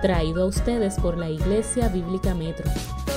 [0.00, 2.70] traído a ustedes por la Iglesia Bíblica Metro,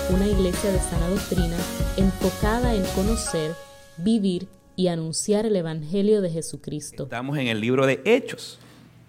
[0.09, 1.55] una iglesia de sana doctrina
[1.95, 3.53] enfocada en conocer,
[3.97, 7.03] vivir y anunciar el Evangelio de Jesucristo.
[7.03, 8.59] Estamos en el libro de Hechos.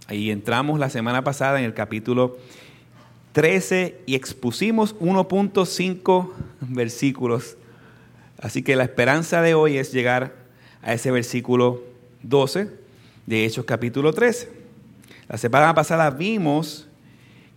[0.07, 2.37] Ahí entramos la semana pasada en el capítulo
[3.33, 6.31] 13 y expusimos 1.5
[6.61, 7.57] versículos.
[8.39, 10.37] Así que la esperanza de hoy es llegar
[10.81, 11.83] a ese versículo
[12.23, 12.71] 12
[13.27, 14.49] de Hechos capítulo 13.
[15.29, 16.87] La semana pasada vimos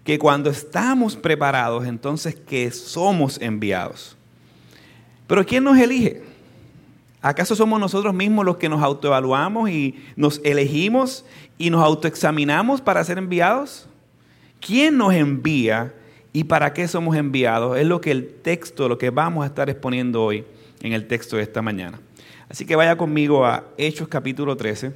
[0.07, 4.15] que cuando estamos preparados, entonces que somos enviados.
[5.27, 6.23] Pero ¿quién nos elige?
[7.21, 11.25] ¿Acaso somos nosotros mismos los que nos autoevaluamos y nos elegimos
[11.57, 13.89] y nos autoexaminamos para ser enviados?
[14.61, 15.93] ¿Quién nos envía
[16.31, 17.77] y para qué somos enviados?
[17.77, 20.45] Es lo que el texto, lo que vamos a estar exponiendo hoy
[20.83, 21.99] en el texto de esta mañana.
[22.47, 24.93] Así que vaya conmigo a Hechos capítulo 13,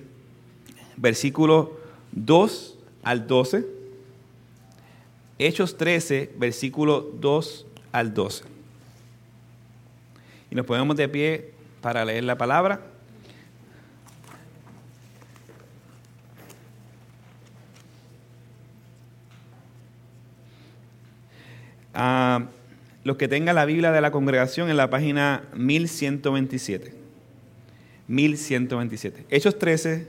[0.95, 1.77] versículo
[2.13, 3.80] 2 al 12
[5.47, 8.43] Hechos 13, versículo 2 al 12.
[10.51, 12.81] Y nos ponemos de pie para leer la palabra.
[21.95, 22.45] Ah,
[23.03, 26.93] los que tengan la Biblia de la congregación en la página 1127.
[28.07, 29.25] 1127.
[29.31, 30.07] Hechos 13,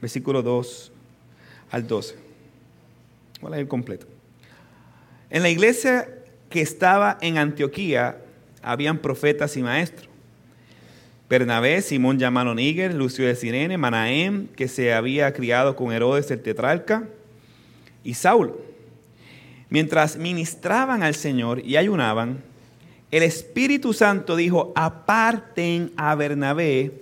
[0.00, 0.92] versículo 2
[1.72, 2.14] al 12.
[3.40, 4.11] Voy a leer completo.
[5.32, 6.10] En la iglesia
[6.50, 8.18] que estaba en Antioquía
[8.62, 10.06] habían profetas y maestros.
[11.26, 16.42] Bernabé, Simón llamado Níger, Lucio de Sirene, Manahem, que se había criado con Herodes el
[16.42, 17.08] tetrarca,
[18.04, 18.60] y Saulo.
[19.70, 22.42] Mientras ministraban al Señor y ayunaban,
[23.10, 26.92] el Espíritu Santo dijo, aparten a Bernabé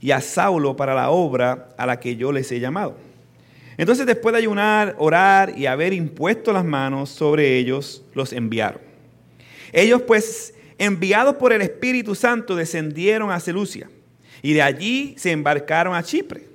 [0.00, 2.96] y a Saulo para la obra a la que yo les he llamado.
[3.76, 8.80] Entonces después de ayunar, orar y haber impuesto las manos sobre ellos, los enviaron.
[9.72, 13.88] Ellos pues, enviados por el Espíritu Santo, descendieron a Celucia
[14.42, 16.48] y de allí se embarcaron a Chipre.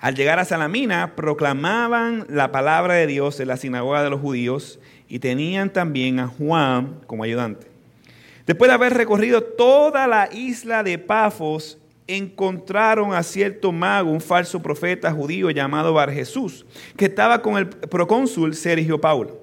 [0.00, 4.78] Al llegar a Salamina, proclamaban la palabra de Dios en la sinagoga de los judíos
[5.08, 7.66] y tenían también a Juan como ayudante.
[8.46, 14.60] Después de haber recorrido toda la isla de Pafos encontraron a cierto mago, un falso
[14.60, 16.64] profeta judío llamado Bar Jesús,
[16.96, 19.42] que estaba con el procónsul Sergio Paulo,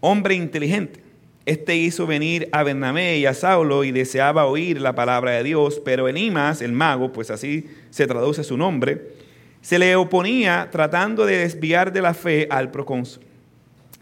[0.00, 1.00] hombre inteligente.
[1.44, 5.80] Este hizo venir a Bernabé y a Saulo y deseaba oír la palabra de Dios,
[5.84, 9.10] pero Enimas, el mago, pues así se traduce su nombre,
[9.60, 13.24] se le oponía tratando de desviar de la fe al procónsul.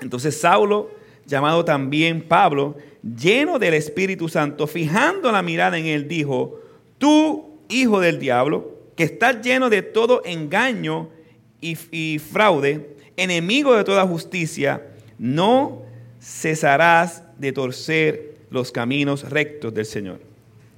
[0.01, 0.91] Entonces Saulo,
[1.25, 6.61] llamado también Pablo, lleno del Espíritu Santo, fijando la mirada en él, dijo,
[6.99, 11.09] tú hijo del diablo, que está lleno de todo engaño
[11.61, 14.83] y, fraude, enemigo de toda justicia,
[15.19, 15.83] no
[16.21, 20.21] cesarás de torcer los caminos rectos del Señor.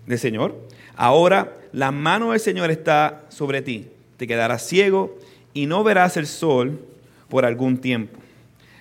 [0.07, 0.57] Del Señor.
[0.95, 3.89] Ahora la mano del Señor está sobre ti.
[4.17, 5.19] Te quedarás ciego
[5.55, 6.81] y no verás el sol
[7.29, 8.19] por algún tiempo.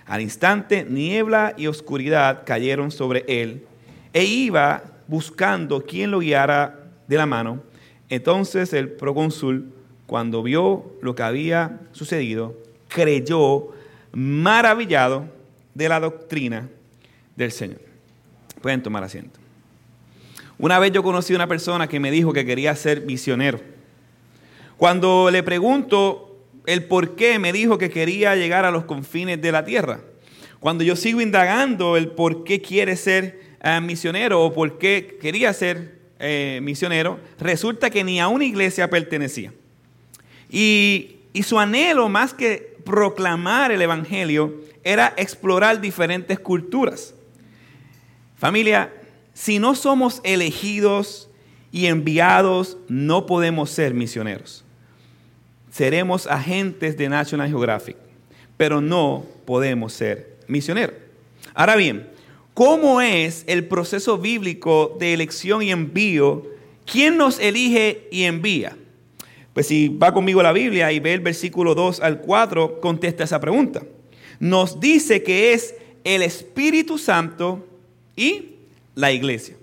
[0.06, 3.64] Al instante, niebla y oscuridad cayeron sobre él
[4.12, 6.78] e iba buscando quien lo guiara
[7.08, 7.62] de la mano
[8.08, 9.72] entonces el procónsul,
[10.06, 12.56] cuando vio lo que había sucedido,
[12.88, 13.68] creyó
[14.12, 15.26] maravillado
[15.74, 16.68] de la doctrina
[17.36, 17.80] del Señor.
[18.60, 19.40] Pueden tomar asiento.
[20.58, 23.60] Una vez yo conocí a una persona que me dijo que quería ser misionero.
[24.76, 29.52] Cuando le pregunto el por qué, me dijo que quería llegar a los confines de
[29.52, 30.00] la tierra.
[30.60, 35.52] Cuando yo sigo indagando el por qué quiere ser eh, misionero o por qué quería
[35.52, 39.52] ser eh, misionero, resulta que ni a una iglesia pertenecía.
[40.48, 47.12] Y, y su anhelo, más que proclamar el Evangelio, era explorar diferentes culturas.
[48.36, 48.92] Familia,
[49.34, 51.28] si no somos elegidos
[51.72, 54.64] y enviados, no podemos ser misioneros.
[55.72, 57.96] Seremos agentes de National Geographic,
[58.56, 60.94] pero no podemos ser misioneros.
[61.54, 62.11] Ahora bien,
[62.54, 66.42] ¿Cómo es el proceso bíblico de elección y envío?
[66.84, 68.76] ¿Quién nos elige y envía?
[69.54, 73.24] Pues si va conmigo a la Biblia y ve el versículo 2 al 4, contesta
[73.24, 73.82] esa pregunta.
[74.38, 77.66] Nos dice que es el Espíritu Santo
[78.16, 78.56] y
[78.94, 79.56] la iglesia.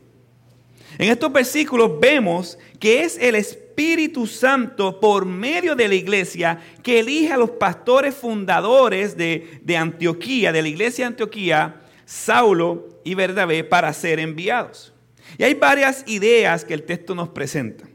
[0.98, 7.00] En estos versículos vemos que es el Espíritu Santo por medio de la iglesia que
[7.00, 11.79] elige a los pastores fundadores de, de Antioquía, de la iglesia de Antioquía,
[12.10, 14.92] Saulo y Bernabé para ser enviados.
[15.38, 17.86] Y hay varias ideas que el texto nos presenta.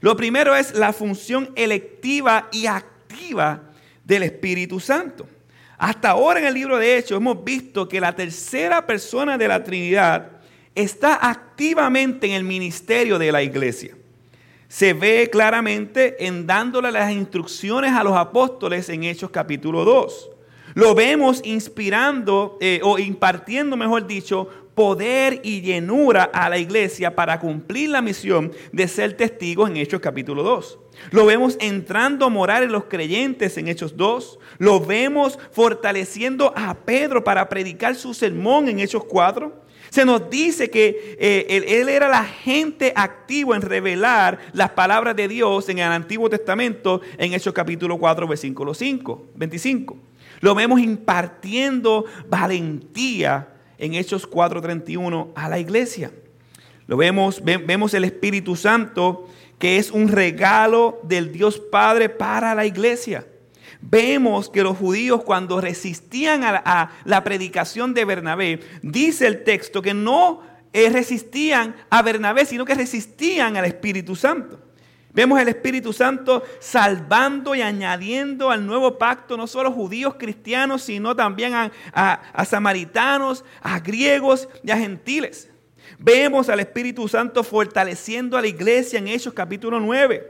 [0.00, 3.72] Lo primero es la función electiva y activa
[4.04, 5.26] del Espíritu Santo.
[5.78, 9.64] Hasta ahora en el libro de Hechos hemos visto que la tercera persona de la
[9.64, 10.30] Trinidad
[10.72, 13.96] está activamente en el ministerio de la iglesia.
[14.68, 20.35] Se ve claramente en dándole las instrucciones a los apóstoles en Hechos capítulo 2.
[20.76, 27.40] Lo vemos inspirando eh, o impartiendo, mejor dicho, poder y llenura a la iglesia para
[27.40, 30.78] cumplir la misión de ser testigos en Hechos capítulo 2.
[31.12, 34.38] Lo vemos entrando a morar en los creyentes en Hechos 2.
[34.58, 39.64] Lo vemos fortaleciendo a Pedro para predicar su sermón en Hechos 4.
[39.88, 45.26] Se nos dice que eh, él, era la gente activo en revelar las palabras de
[45.26, 49.96] Dios en el Antiguo Testamento en Hechos capítulo 4, versículo 5, 25.
[50.40, 53.48] Lo vemos impartiendo valentía
[53.78, 56.12] en Hechos 4:31 a la iglesia.
[56.86, 59.28] Lo vemos, vemos el Espíritu Santo
[59.58, 63.26] que es un regalo del Dios Padre para la iglesia.
[63.80, 69.82] Vemos que los judíos cuando resistían a, a la predicación de Bernabé, dice el texto
[69.82, 70.42] que no
[70.72, 74.60] eh, resistían a Bernabé, sino que resistían al Espíritu Santo.
[75.16, 81.16] Vemos el Espíritu Santo salvando y añadiendo al nuevo pacto no solo judíos cristianos, sino
[81.16, 85.48] también a, samaritanos, a griegos y a gentiles.
[85.98, 90.22] Vemos al Espíritu Santo fortaleciendo a la iglesia en Hechos capítulo 9.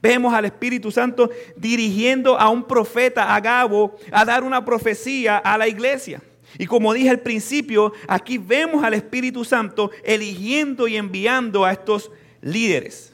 [0.00, 5.58] Vemos al Espíritu Santo dirigiendo a un profeta, a Gabo, a dar una profecía a
[5.58, 6.22] la iglesia.
[6.58, 12.10] Y como dije al principio, aquí vemos al Espíritu Santo eligiendo y enviando a estos
[12.40, 13.09] líderes.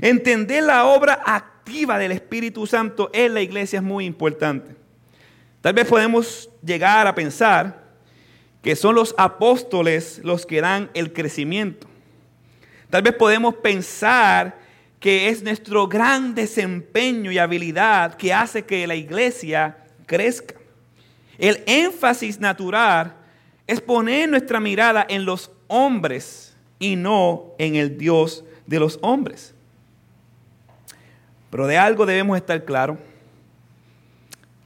[0.00, 4.76] Entender la obra activa del Espíritu Santo en la iglesia es muy importante.
[5.60, 7.90] Tal vez podemos llegar a pensar
[8.62, 11.86] que son los apóstoles los que dan el crecimiento.
[12.88, 14.58] Tal vez podemos pensar
[14.98, 20.54] que es nuestro gran desempeño y habilidad que hace que la iglesia crezca.
[21.38, 23.16] El énfasis natural
[23.66, 29.54] es poner nuestra mirada en los hombres y no en el Dios de los hombres.
[31.50, 32.96] Pero de algo debemos estar claros.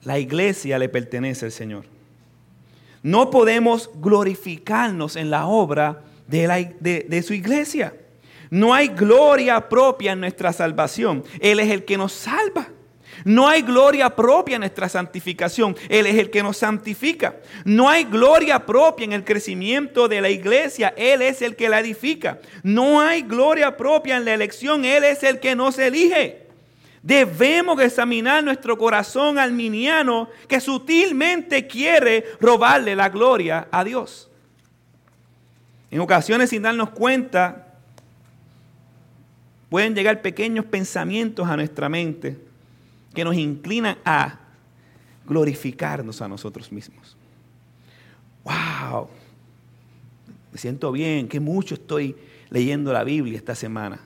[0.03, 1.87] La iglesia le pertenece al Señor.
[3.03, 7.95] No podemos glorificarnos en la obra de, de, su iglesia.
[8.51, 11.25] No hay gloria propia en nuestra salvación.
[11.41, 12.69] Él es el que nos salva.
[13.25, 15.77] No hay gloria propia en nuestra santificación.
[15.89, 17.37] Él es el que nos santifica.
[17.65, 20.93] No hay gloria propia en el crecimiento de la iglesia.
[20.97, 22.41] Él es el que la edifica.
[22.63, 24.85] No hay gloria propia en la elección.
[24.85, 26.44] Él es el que nos elige.
[27.05, 34.31] Debemos examinar nuestro corazón alminiano que sutilmente quiere robarle la gloria a Dios.
[35.91, 37.75] En ocasiones sin darnos cuenta,
[39.69, 42.39] pueden llegar pequeños pensamientos a nuestra mente
[43.13, 44.39] que nos inclinan a
[45.27, 47.19] glorificarnos a nosotros mismos.
[48.45, 49.11] ¡Wow!
[50.53, 52.17] Me siento bien, que mucho estoy
[52.49, 54.01] leyendo la Biblia esta semana.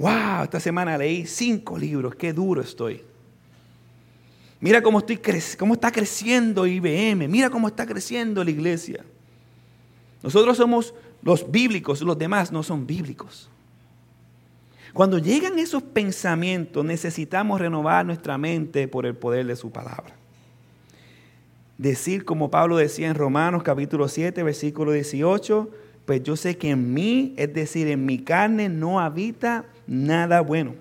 [0.00, 3.02] Wow, esta semana leí cinco libros, qué duro estoy.
[4.58, 5.20] Mira cómo, estoy
[5.58, 9.04] cómo está creciendo IBM, mira cómo está creciendo la iglesia.
[10.22, 13.50] Nosotros somos los bíblicos, los demás no son bíblicos.
[14.94, 20.16] Cuando llegan esos pensamientos, necesitamos renovar nuestra mente por el poder de su palabra.
[21.76, 25.70] Decir como Pablo decía en Romanos capítulo 7, versículo 18,
[26.06, 30.76] pues yo sé que en mí, es decir, en mi carne no habita nada bueno.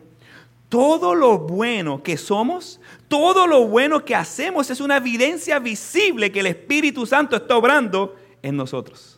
[0.70, 6.42] Todo lo bueno que somos, todo lo bueno que hacemos es una evidencia visible que
[6.42, 9.18] el Espíritu Santo está obrando en nosotros.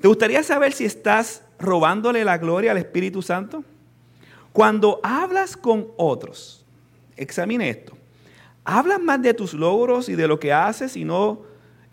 [0.00, 3.62] ¿Te gustaría saber si estás robándole la gloria al Espíritu Santo?
[4.52, 6.64] Cuando hablas con otros,
[7.16, 7.96] examine esto.
[8.64, 11.42] ¿Hablas más de tus logros y de lo que haces y no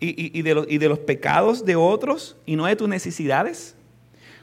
[0.00, 3.76] y, de, y de los pecados de otros y no de tus necesidades?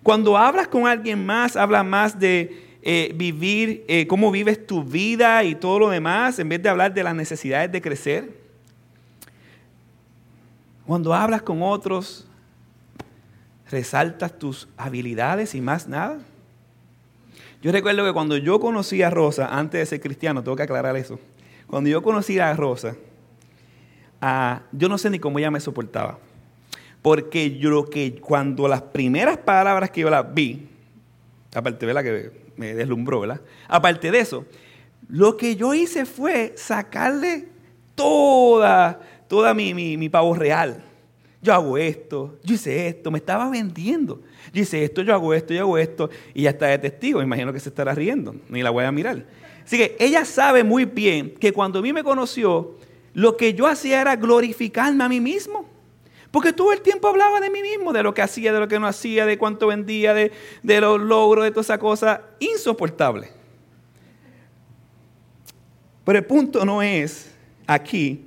[0.03, 5.44] Cuando hablas con alguien más, hablas más de eh, vivir, eh, cómo vives tu vida
[5.44, 8.39] y todo lo demás, en vez de hablar de las necesidades de crecer.
[10.86, 12.25] Cuando hablas con otros,
[13.70, 16.20] resaltas tus habilidades y más nada.
[17.62, 20.96] Yo recuerdo que cuando yo conocí a Rosa, antes de ser cristiano, tengo que aclarar
[20.96, 21.20] eso.
[21.68, 22.96] Cuando yo conocí a Rosa,
[24.72, 26.18] yo no sé ni cómo ella me soportaba.
[27.01, 30.68] Porque yo que cuando las primeras palabras que yo las vi,
[31.53, 33.41] aparte de la que me deslumbró, ¿verdad?
[33.68, 34.46] Aparte de eso,
[35.08, 37.48] lo que yo hice fue sacarle
[37.96, 40.84] toda, toda mi, mi, pavo real.
[41.41, 44.22] Yo hago esto, yo hice esto, me estaba vendiendo.
[44.53, 47.53] Yo hice esto, yo hago esto, yo hago esto, y ya está de testigo, imagino
[47.53, 49.25] que se estará riendo, ni la voy a mirar.
[49.63, 52.75] Así que ella sabe muy bien que cuando a mí me conoció,
[53.13, 55.68] lo que yo hacía era glorificarme a mí mismo.
[56.31, 58.79] Porque todo el tiempo hablaba de mí mismo, de lo que hacía, de lo que
[58.79, 60.31] no hacía, de cuánto vendía, de,
[60.63, 63.29] los logros, de toda esa cosa insoportable.
[66.05, 67.33] Pero el punto no es
[67.65, 68.25] aquí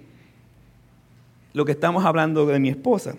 [1.52, 3.14] lo que estamos hablando de mi esposa.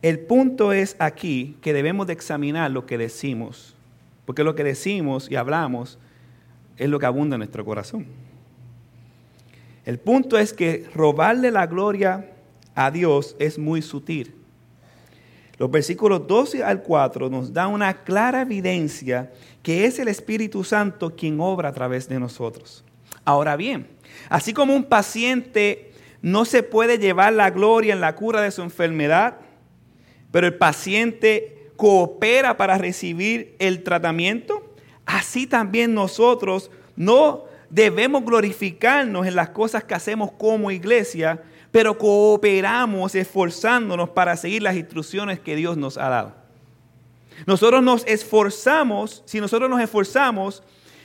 [0.00, 3.76] El punto es aquí que debemos de examinar lo que decimos,
[4.24, 5.98] porque lo que decimos y hablamos
[6.76, 8.06] es lo que abunda en nuestro corazón.
[9.84, 12.32] El punto es que robarle la gloria
[12.74, 14.34] a Dios es muy sutil.
[15.58, 19.30] Los versículos 12 al 4 nos dan una clara evidencia
[19.62, 22.84] que es el Espíritu Santo quien obra a través de nosotros.
[23.24, 23.86] Ahora bien,
[24.28, 28.62] así como un paciente no se puede llevar la gloria en la cura de su
[28.62, 29.36] enfermedad,
[30.30, 34.74] pero el paciente coopera para recibir el tratamiento,
[35.04, 43.14] así también nosotros no debemos glorificarnos en las cosas que hacemos como iglesia, pero cooperamos
[43.14, 46.34] esforzándonos para seguir las instrucciones que Dios nos ha dado.
[47.46, 50.62] Nosotros nos esforzamos, si nosotros nos esforzamos,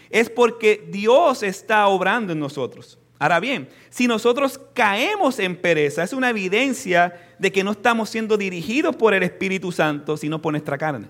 [0.09, 2.99] es porque Dios está obrando en nosotros.
[3.17, 8.37] Ahora bien, si nosotros caemos en pereza, es una evidencia de que no estamos siendo
[8.37, 11.07] dirigidos por el Espíritu Santo, sino por nuestra carne.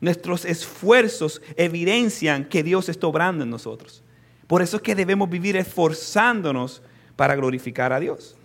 [0.00, 4.02] Nuestros esfuerzos evidencian que Dios está obrando en nosotros.
[4.46, 6.82] Por eso es que debemos vivir esforzándonos
[7.14, 8.36] para glorificar a Dios.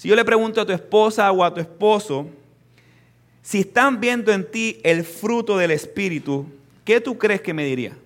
[0.00, 2.26] Si yo le pregunto a tu esposa o a tu esposo,
[3.42, 6.46] si están viendo en ti el fruto del Espíritu,
[6.86, 7.98] ¿qué tú crees que me diría?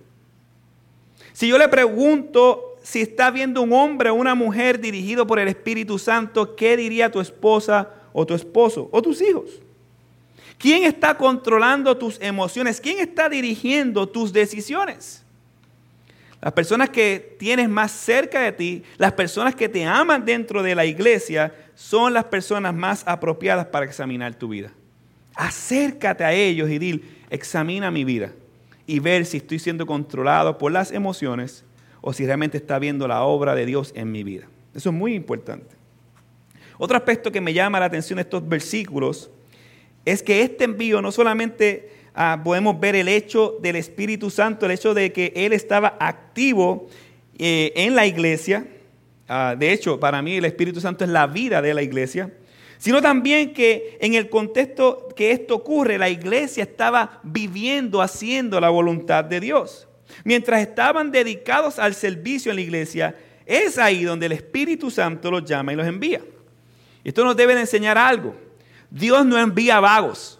[1.31, 5.47] Si yo le pregunto si está viendo un hombre o una mujer dirigido por el
[5.47, 9.49] Espíritu Santo, ¿qué diría tu esposa o tu esposo o tus hijos?
[10.57, 12.81] ¿Quién está controlando tus emociones?
[12.81, 15.24] ¿Quién está dirigiendo tus decisiones?
[16.45, 20.75] Las personas que tienes más cerca de ti, las personas que te aman dentro de
[20.75, 24.71] la iglesia, son las personas más apropiadas para examinar tu vida.
[25.33, 28.31] Acércate a ellos y dile, examina mi vida
[28.85, 31.65] y ver si estoy siendo controlado por las emociones
[31.99, 34.45] o si realmente está viendo la obra de Dios en mi vida.
[34.75, 35.75] Eso es muy importante.
[36.77, 39.31] Otro aspecto que me llama la atención de estos versículos
[40.05, 44.71] es que este envío no solamente ah, podemos ver el hecho del Espíritu Santo, el
[44.71, 46.87] hecho de que Él estaba activo
[47.37, 48.65] eh, en la iglesia.
[49.27, 52.31] Ah, de hecho, para mí el Espíritu Santo es la vida de la iglesia
[52.77, 58.69] sino también que en el contexto que esto ocurre, la iglesia estaba viviendo, haciendo la
[58.69, 59.87] voluntad de Dios.
[60.23, 65.45] Mientras estaban dedicados al servicio en la iglesia, es ahí donde el Espíritu Santo los
[65.45, 66.21] llama y los envía.
[67.03, 68.35] Esto nos debe de enseñar algo.
[68.89, 70.39] Dios no envía vagos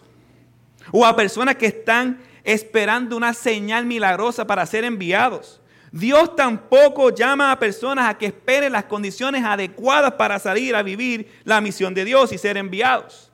[0.92, 5.60] o a personas que están esperando una señal milagrosa para ser enviados.
[5.92, 11.28] Dios tampoco llama a personas a que esperen las condiciones adecuadas para salir a vivir
[11.44, 13.32] la misión de Dios y ser enviados.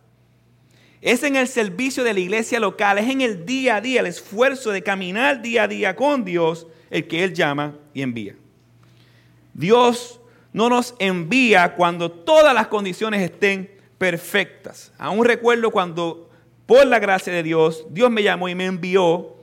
[1.00, 4.06] Es en el servicio de la iglesia local, es en el día a día, el
[4.06, 8.36] esfuerzo de caminar día a día con Dios, el que Él llama y envía.
[9.52, 10.20] Dios
[10.52, 14.92] no nos envía cuando todas las condiciones estén perfectas.
[14.98, 16.30] Aún recuerdo cuando,
[16.72, 19.36] por la gracia de Dios, Dios me llamó y me envió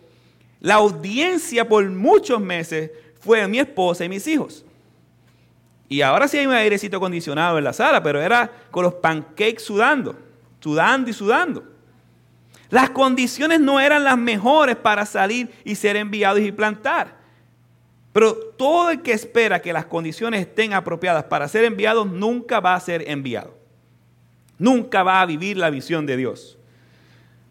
[0.62, 4.66] la audiencia por muchos meses fue mi esposa y mis hijos.
[5.88, 9.60] Y ahora sí hay un airecito acondicionado en la sala, pero era con los pancakes
[9.60, 10.16] sudando,
[10.60, 11.64] sudando y sudando.
[12.72, 17.16] Las condiciones no eran las mejores para salir y ser enviados y plantar.
[18.12, 22.74] Pero todo el que espera que las condiciones estén apropiadas para ser enviados nunca va
[22.74, 23.56] a ser enviado.
[24.58, 26.59] Nunca va a vivir la visión de Dios.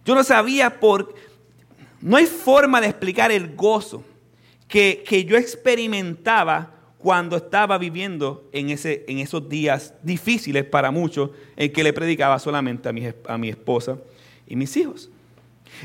[0.09, 1.15] Yo no sabía por,
[2.01, 4.03] no hay forma de explicar el gozo
[4.67, 11.71] que, yo experimentaba cuando estaba viviendo en, ese, en esos días difíciles para muchos, en
[11.71, 13.99] que le predicaba solamente a mi, a mi esposa
[14.47, 15.11] y mis hijos.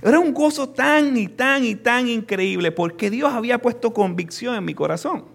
[0.01, 4.63] Era un gozo tan y tan y tan increíble porque Dios había puesto convicción en
[4.63, 5.25] mi corazón.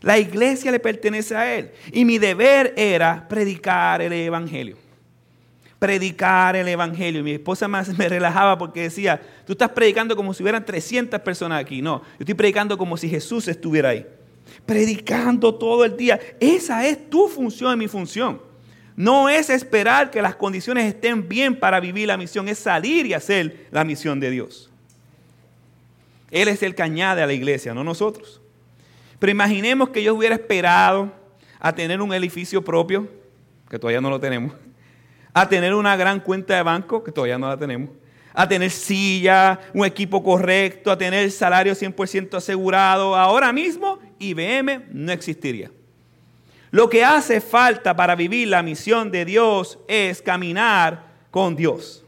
[0.00, 4.87] La iglesia le pertenece a Él y mi deber era predicar el Evangelio
[5.78, 7.22] predicar el Evangelio.
[7.22, 11.60] Mi esposa más me relajaba porque decía, tú estás predicando como si hubieran 300 personas
[11.60, 11.80] aquí.
[11.82, 14.06] No, yo estoy predicando como si Jesús estuviera ahí.
[14.66, 16.18] Predicando todo el día.
[16.40, 18.40] Esa es tu función y mi función.
[18.96, 23.14] No es esperar que las condiciones estén bien para vivir la misión, es salir y
[23.14, 24.70] hacer la misión de Dios.
[26.32, 28.40] Él es el que añade a la iglesia, no nosotros.
[29.20, 31.12] Pero imaginemos que yo hubiera esperado
[31.60, 33.08] a tener un edificio propio,
[33.70, 34.52] que todavía no lo tenemos
[35.40, 37.90] a tener una gran cuenta de banco, que todavía no la tenemos,
[38.32, 43.16] a tener silla, un equipo correcto, a tener salario 100% asegurado.
[43.16, 45.70] Ahora mismo IBM no existiría.
[46.70, 52.04] Lo que hace falta para vivir la misión de Dios es caminar con Dios.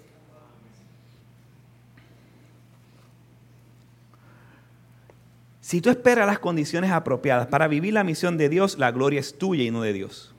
[5.70, 9.38] Si tú esperas las condiciones apropiadas para vivir la misión de Dios, la gloria es
[9.38, 10.34] tuya y no de Dios.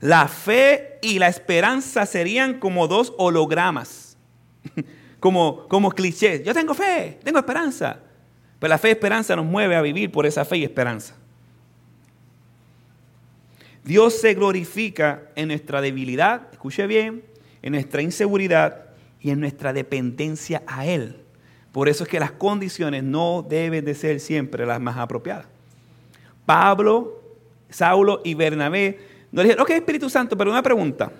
[0.00, 4.16] La fe y la esperanza serían como dos hologramas,
[5.20, 6.42] como, como clichés.
[6.42, 8.00] Yo tengo fe, tengo esperanza.
[8.58, 11.14] Pero la fe y esperanza nos mueve a vivir por esa fe y esperanza.
[13.84, 17.24] Dios se glorifica en nuestra debilidad, escuche bien,
[17.62, 18.86] en nuestra inseguridad
[19.20, 21.16] y en nuestra dependencia a Él.
[21.72, 25.46] Por eso es que las condiciones no deben de ser siempre las más apropiadas.
[26.44, 27.22] Pablo,
[27.70, 28.98] Saulo y Bernabé
[29.32, 31.10] nos dijeron, ok Espíritu Santo, pero una pregunta.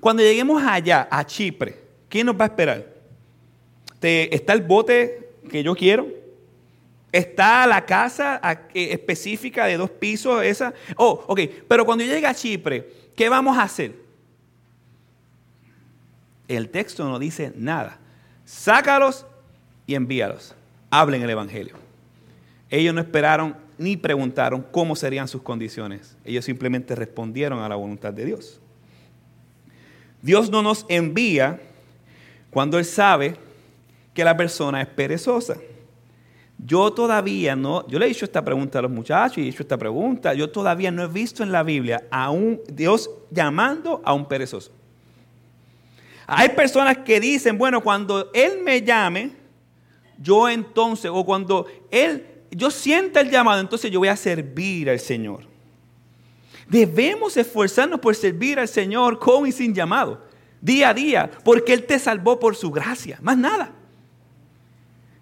[0.00, 2.86] Cuando lleguemos allá, a Chipre, ¿quién nos va a esperar?
[4.00, 6.08] ¿Está el bote que yo quiero?
[7.12, 8.40] ¿Está la casa
[8.74, 10.72] específica de dos pisos esa?
[10.96, 13.94] Oh, ok, pero cuando llegue a Chipre, ¿qué vamos a hacer?
[16.48, 17.98] El texto no dice nada.
[18.44, 19.26] Sácalos
[19.86, 20.54] y envíalos.
[20.90, 21.76] Hablen el Evangelio.
[22.68, 26.16] Ellos no esperaron ni preguntaron cómo serían sus condiciones.
[26.24, 28.60] Ellos simplemente respondieron a la voluntad de Dios.
[30.22, 31.60] Dios no nos envía
[32.50, 33.36] cuando Él sabe
[34.14, 35.56] que la persona es perezosa.
[36.64, 39.64] Yo todavía no, yo le he hecho esta pregunta a los muchachos y he hecho
[39.64, 44.12] esta pregunta, yo todavía no he visto en la Biblia a un Dios llamando a
[44.12, 44.70] un perezoso.
[46.26, 49.32] Hay personas que dicen, bueno, cuando Él me llame,
[50.18, 52.24] yo entonces, o cuando Él,
[52.56, 55.44] yo sienta el llamado, entonces yo voy a servir al Señor.
[56.68, 60.24] Debemos esforzarnos por servir al Señor con y sin llamado,
[60.60, 63.72] día a día, porque Él te salvó por su gracia, más nada.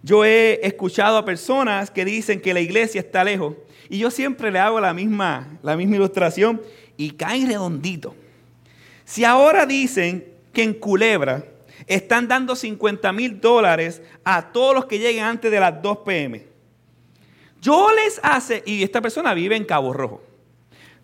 [0.03, 3.55] Yo he escuchado a personas que dicen que la iglesia está lejos
[3.89, 6.61] y yo siempre le hago la misma, la misma ilustración
[6.97, 8.15] y caen redondito.
[9.05, 11.45] Si ahora dicen que en Culebra
[11.87, 16.50] están dando 50 mil dólares a todos los que lleguen antes de las 2 pm.
[17.61, 20.23] Yo les hace, y esta persona vive en Cabo Rojo,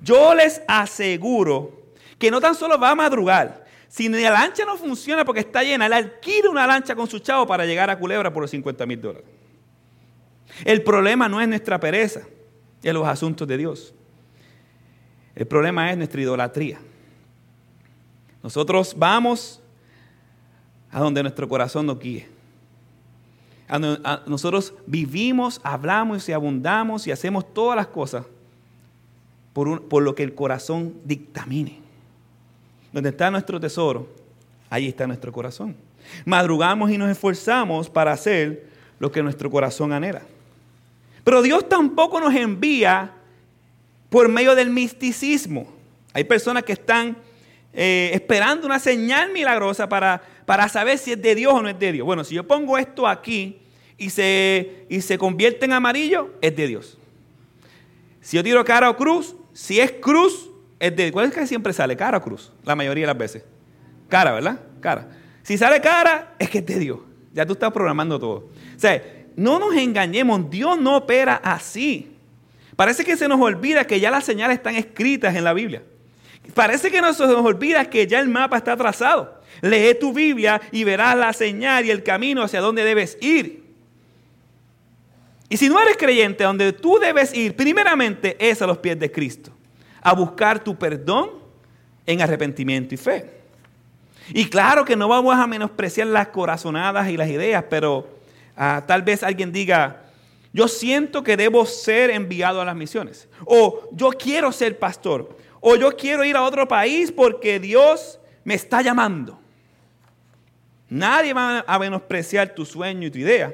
[0.00, 1.86] yo les aseguro
[2.18, 5.86] que no tan solo va a madrugar, si la lancha no funciona porque está llena,
[5.86, 9.00] él alquila una lancha con su chavo para llegar a Culebra por los 50 mil
[9.00, 9.28] dólares.
[10.64, 12.22] El problema no es nuestra pereza,
[12.82, 13.94] es los asuntos de Dios.
[15.34, 16.78] El problema es nuestra idolatría.
[18.42, 19.60] Nosotros vamos
[20.90, 22.35] a donde nuestro corazón nos guíe.
[24.26, 28.24] Nosotros vivimos, hablamos y abundamos y hacemos todas las cosas
[29.52, 31.80] por, lo que el corazón dictamine.
[32.92, 34.08] Donde está nuestro tesoro,
[34.70, 35.74] ahí está nuestro corazón.
[36.24, 40.22] Madrugamos y nos esforzamos para hacer lo que nuestro corazón anhela.
[41.24, 43.12] Pero Dios tampoco nos envía
[44.10, 45.66] por medio del misticismo.
[46.12, 47.16] Hay personas que están
[47.78, 51.78] eh, esperando una señal milagrosa para, para saber si es de Dios o no es
[51.78, 52.06] de Dios.
[52.06, 53.58] Bueno, si yo pongo esto aquí
[53.98, 56.96] y se, y se convierte en amarillo, es de Dios.
[58.22, 61.74] Si yo tiro cara o cruz, si es cruz, es de ¿Cuál es que siempre
[61.74, 61.96] sale?
[61.96, 62.50] ¿Cara o cruz?
[62.64, 63.44] La mayoría de las veces.
[64.08, 64.58] Cara, ¿verdad?
[64.80, 65.10] Cara.
[65.42, 67.00] Si sale cara, es que es de Dios.
[67.34, 68.48] Ya tú estás programando todo.
[68.74, 69.02] O sea,
[69.36, 72.16] no nos engañemos, Dios no opera así.
[72.74, 75.82] Parece que se nos olvida que ya las señales están escritas en la Biblia.
[76.56, 79.42] Parece que nos, nos olvida que ya el mapa está trazado.
[79.60, 83.62] Lee tu Biblia y verás la señal y el camino hacia donde debes ir.
[85.50, 89.12] Y si no eres creyente, donde tú debes ir, primeramente es a los pies de
[89.12, 89.50] Cristo,
[90.00, 91.32] a buscar tu perdón
[92.06, 93.30] en arrepentimiento y fe.
[94.30, 98.08] Y claro que no vamos a menospreciar las corazonadas y las ideas, pero
[98.56, 100.04] ah, tal vez alguien diga,
[100.54, 105.36] yo siento que debo ser enviado a las misiones, o yo quiero ser pastor,
[105.68, 109.36] o yo quiero ir a otro país porque Dios me está llamando.
[110.88, 113.52] Nadie va a menospreciar tu sueño y tu idea.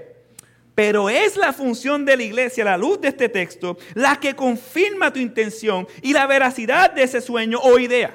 [0.75, 5.11] Pero es la función de la iglesia, la luz de este texto, la que confirma
[5.11, 8.15] tu intención y la veracidad de ese sueño o idea.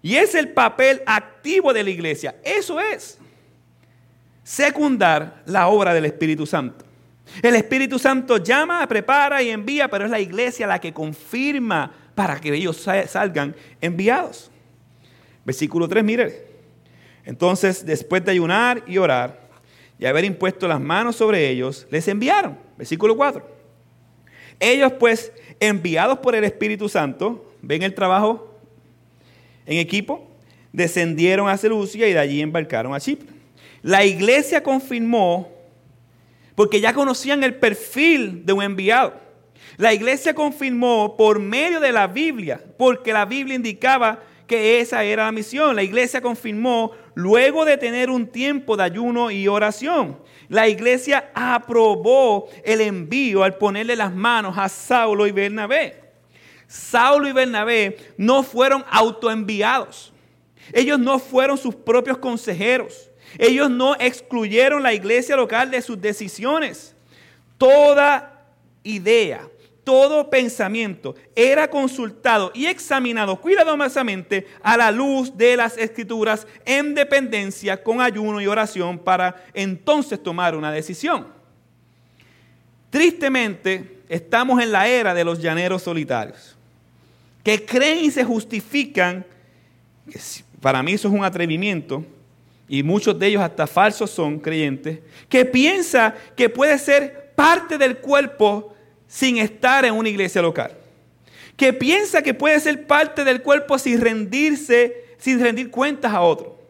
[0.00, 2.36] Y es el papel activo de la iglesia.
[2.42, 3.18] Eso es
[4.42, 6.86] secundar la obra del Espíritu Santo.
[7.42, 12.40] El Espíritu Santo llama, prepara y envía, pero es la iglesia la que confirma para
[12.40, 14.50] que ellos salgan enviados.
[15.44, 16.46] Versículo 3, mire.
[17.24, 19.48] Entonces, después de ayunar y orar
[19.98, 22.58] y haber impuesto las manos sobre ellos, les enviaron.
[22.76, 23.46] Versículo 4.
[24.58, 28.58] Ellos pues, enviados por el Espíritu Santo, ven el trabajo
[29.66, 30.28] en equipo,
[30.72, 33.28] descendieron a Seleucia y de allí embarcaron a Chipre.
[33.82, 35.50] La iglesia confirmó,
[36.54, 39.14] porque ya conocían el perfil de un enviado.
[39.76, 45.26] La iglesia confirmó por medio de la Biblia, porque la Biblia indicaba que esa era
[45.26, 45.76] la misión.
[45.76, 50.18] La iglesia confirmó luego de tener un tiempo de ayuno y oración.
[50.48, 56.00] La iglesia aprobó el envío al ponerle las manos a Saulo y Bernabé.
[56.66, 60.12] Saulo y Bernabé no fueron autoenviados.
[60.72, 63.10] Ellos no fueron sus propios consejeros.
[63.38, 66.96] Ellos no excluyeron la iglesia local de sus decisiones.
[67.56, 68.29] Toda
[68.82, 69.48] idea,
[69.84, 77.82] todo pensamiento era consultado y examinado cuidadosamente a la luz de las escrituras en dependencia
[77.82, 81.26] con ayuno y oración para entonces tomar una decisión.
[82.90, 86.56] Tristemente, estamos en la era de los llaneros solitarios,
[87.42, 89.24] que creen y se justifican,
[90.60, 92.04] para mí eso es un atrevimiento,
[92.68, 97.96] y muchos de ellos hasta falsos son creyentes, que piensa que puede ser parte del
[97.96, 98.76] cuerpo
[99.08, 100.76] sin estar en una iglesia local.
[101.56, 106.60] Que piensa que puede ser parte del cuerpo sin rendirse, sin rendir cuentas a otro.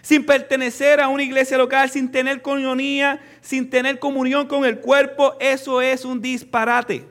[0.00, 5.36] Sin pertenecer a una iglesia local, sin tener comunión, sin tener comunión con el cuerpo,
[5.38, 7.04] eso es un disparate.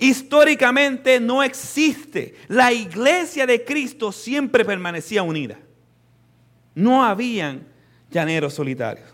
[0.00, 2.34] Históricamente no existe.
[2.48, 5.56] La iglesia de Cristo siempre permanecía unida.
[6.74, 7.64] No habían
[8.10, 9.08] llaneros solitarios.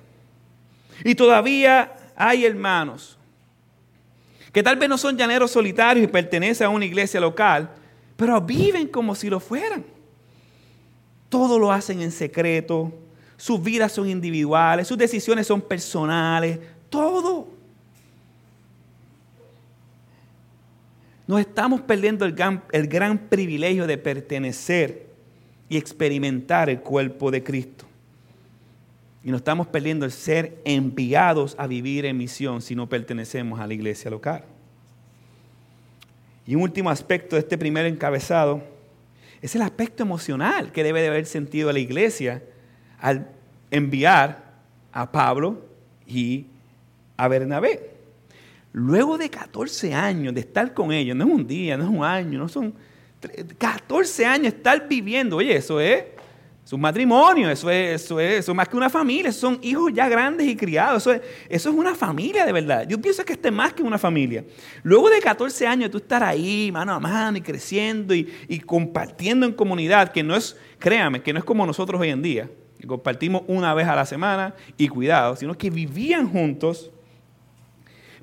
[1.04, 3.18] Y todavía hay hermanos
[4.52, 7.70] que tal vez no son llaneros solitarios y pertenecen a una iglesia local,
[8.16, 9.84] pero viven como si lo fueran.
[11.28, 12.90] Todo lo hacen en secreto,
[13.36, 17.48] sus vidas son individuales, sus decisiones son personales, todo.
[21.26, 25.06] Nos estamos perdiendo el gran, el gran privilegio de pertenecer
[25.68, 27.85] y experimentar el cuerpo de Cristo.
[29.26, 33.66] Y nos estamos perdiendo el ser enviados a vivir en misión si no pertenecemos a
[33.66, 34.44] la iglesia local.
[36.46, 38.62] Y un último aspecto de este primer encabezado
[39.42, 42.40] es el aspecto emocional que debe de haber sentido la iglesia
[43.00, 43.28] al
[43.72, 44.44] enviar
[44.92, 45.60] a Pablo
[46.06, 46.46] y
[47.16, 47.90] a Bernabé.
[48.72, 52.04] Luego de 14 años de estar con ellos, no es un día, no es un
[52.04, 52.72] año, no son
[53.58, 56.04] 14 años estar viviendo, oye, eso es
[56.66, 60.48] es un matrimonio, eso es, eso es, más que una familia, son hijos ya grandes
[60.48, 62.88] y criados, eso es, eso es una familia de verdad.
[62.88, 64.44] Yo pienso que este es más que una familia.
[64.82, 69.46] Luego de 14 años tú estar ahí, mano a mano, y creciendo y, y compartiendo
[69.46, 72.50] en comunidad, que no es, créame, que no es como nosotros hoy en día,
[72.80, 76.90] que compartimos una vez a la semana y cuidado, sino que vivían juntos.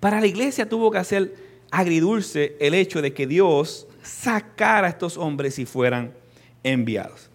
[0.01, 1.33] Para la iglesia tuvo que hacer
[1.71, 6.11] agridulce el hecho de que Dios sacara a estos hombres si fueran
[6.61, 7.29] enviados.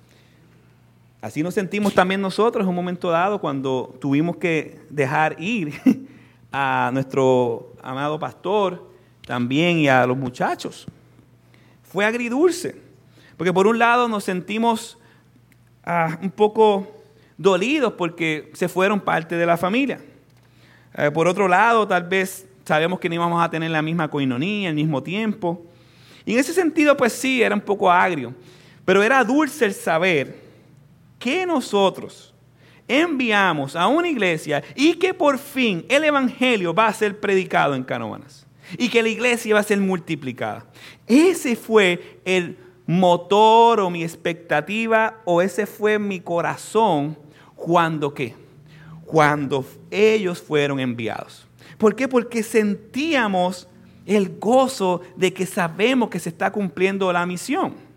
[1.21, 5.73] Así nos sentimos también nosotros en un momento dado cuando tuvimos que dejar ir
[6.53, 8.89] a nuestro amado pastor
[9.27, 10.87] también y a los muchachos.
[11.83, 12.81] Fue agridulce,
[13.37, 14.97] porque por un lado nos sentimos
[15.85, 16.87] ah, un poco
[17.37, 20.01] dolidos porque se fueron parte de la familia.
[20.95, 24.69] Eh, por otro lado, tal vez sabemos que no íbamos a tener la misma coinonía,
[24.69, 25.67] el mismo tiempo.
[26.25, 28.35] Y en ese sentido, pues sí, era un poco agrio,
[28.85, 30.48] pero era dulce el saber
[31.19, 32.35] que nosotros
[32.87, 37.85] enviamos a una iglesia y que por fin el Evangelio va a ser predicado en
[37.85, 40.67] Canóvanas y que la iglesia va a ser multiplicada.
[41.07, 47.19] Ese fue el motor o mi expectativa o ese fue mi corazón
[47.55, 48.35] cuando qué?
[49.05, 51.47] Cuando ellos fueron enviados.
[51.77, 52.09] ¿Por qué?
[52.09, 53.69] Porque sentíamos
[54.07, 57.88] el gozo de que sabemos que se está cumpliendo la misión.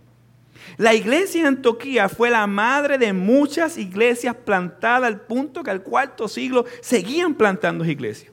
[0.77, 5.83] La iglesia en Antioquía fue la madre de muchas iglesias plantadas al punto que al
[5.83, 8.31] cuarto siglo seguían plantando iglesias.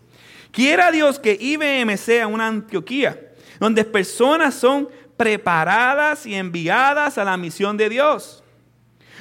[0.51, 7.37] Quiera Dios que IBM sea una Antioquía, donde personas son preparadas y enviadas a la
[7.37, 8.43] misión de Dios.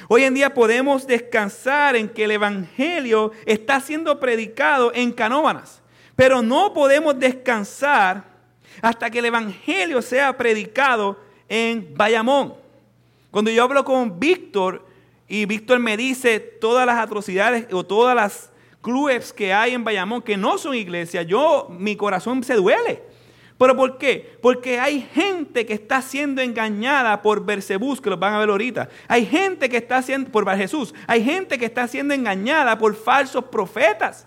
[0.08, 5.82] Hoy en día podemos descansar en que el Evangelio está siendo predicado en Canóbanas,
[6.16, 8.24] pero no podemos descansar
[8.80, 12.67] hasta que el Evangelio sea predicado en Bayamón.
[13.38, 14.84] Cuando yo hablo con Víctor
[15.28, 20.22] y Víctor me dice todas las atrocidades o todas las clubes que hay en Bayamón
[20.22, 23.00] que no son iglesias, yo, mi corazón se duele.
[23.56, 24.36] ¿Pero por qué?
[24.42, 28.88] Porque hay gente que está siendo engañada por Bersebús, que los van a ver ahorita.
[29.06, 33.44] Hay gente que está siendo, por Jesús, hay gente que está siendo engañada por falsos
[33.44, 34.26] profetas.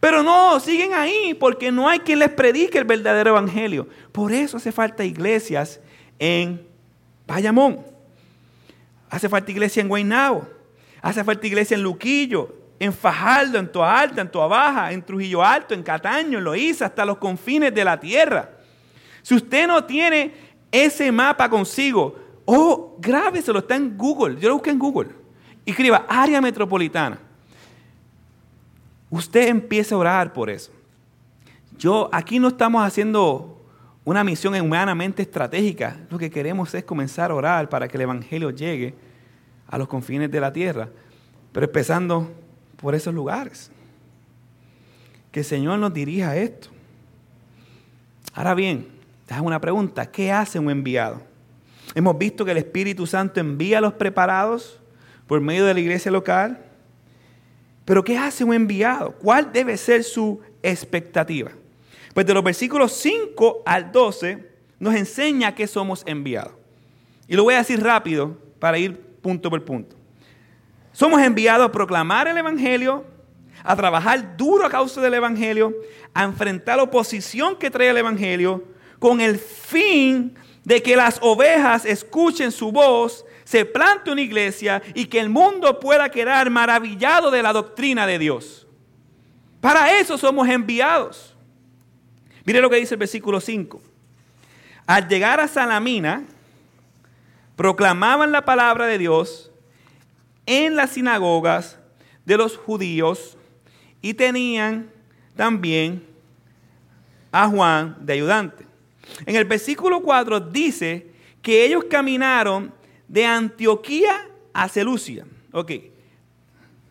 [0.00, 3.86] Pero no, siguen ahí porque no hay quien les predique el verdadero evangelio.
[4.10, 5.80] Por eso hace falta iglesias
[6.18, 6.72] en
[7.26, 7.80] Bayamón.
[9.10, 10.46] Hace falta iglesia en Guaynabo.
[11.00, 15.44] Hace falta iglesia en Luquillo, en Fajardo, en Toa Alta, en Toa Baja, en Trujillo
[15.44, 18.50] Alto, en Cataño, en Loíza, hasta los confines de la tierra.
[19.22, 20.32] Si usted no tiene
[20.72, 24.40] ese mapa consigo, oh, grábeselo, está en Google.
[24.40, 25.10] Yo lo busqué en Google.
[25.64, 27.18] Escriba área metropolitana.
[29.10, 30.72] Usted empieza a orar por eso.
[31.78, 33.53] Yo, aquí no estamos haciendo
[34.04, 35.96] una misión humanamente estratégica.
[36.10, 38.94] Lo que queremos es comenzar a orar para que el Evangelio llegue
[39.66, 40.88] a los confines de la tierra,
[41.52, 42.30] pero empezando
[42.76, 43.70] por esos lugares.
[45.32, 46.68] Que el Señor nos dirija a esto.
[48.34, 48.88] Ahora bien,
[49.26, 50.10] déjame una pregunta.
[50.10, 51.22] ¿Qué hace un enviado?
[51.94, 54.80] Hemos visto que el Espíritu Santo envía a los preparados
[55.26, 56.58] por medio de la iglesia local.
[57.84, 59.12] Pero ¿qué hace un enviado?
[59.12, 61.52] ¿Cuál debe ser su expectativa?
[62.14, 64.48] Pues de los versículos 5 al 12
[64.78, 66.52] nos enseña que somos enviados.
[67.26, 69.96] Y lo voy a decir rápido para ir punto por punto.
[70.92, 73.04] Somos enviados a proclamar el Evangelio,
[73.64, 75.74] a trabajar duro a causa del Evangelio,
[76.12, 78.62] a enfrentar la oposición que trae el Evangelio,
[79.00, 85.06] con el fin de que las ovejas escuchen su voz, se plante una iglesia y
[85.06, 88.66] que el mundo pueda quedar maravillado de la doctrina de Dios.
[89.60, 91.33] Para eso somos enviados.
[92.44, 93.80] Mire lo que dice el versículo 5.
[94.86, 96.24] Al llegar a Salamina,
[97.56, 99.50] proclamaban la palabra de Dios
[100.46, 101.78] en las sinagogas
[102.24, 103.36] de los judíos
[104.02, 104.90] y tenían
[105.36, 106.04] también
[107.32, 108.66] a Juan de ayudante.
[109.26, 111.10] En el versículo 4 dice
[111.42, 112.72] que ellos caminaron
[113.08, 115.26] de Antioquía a Celucia.
[115.52, 115.72] Ok,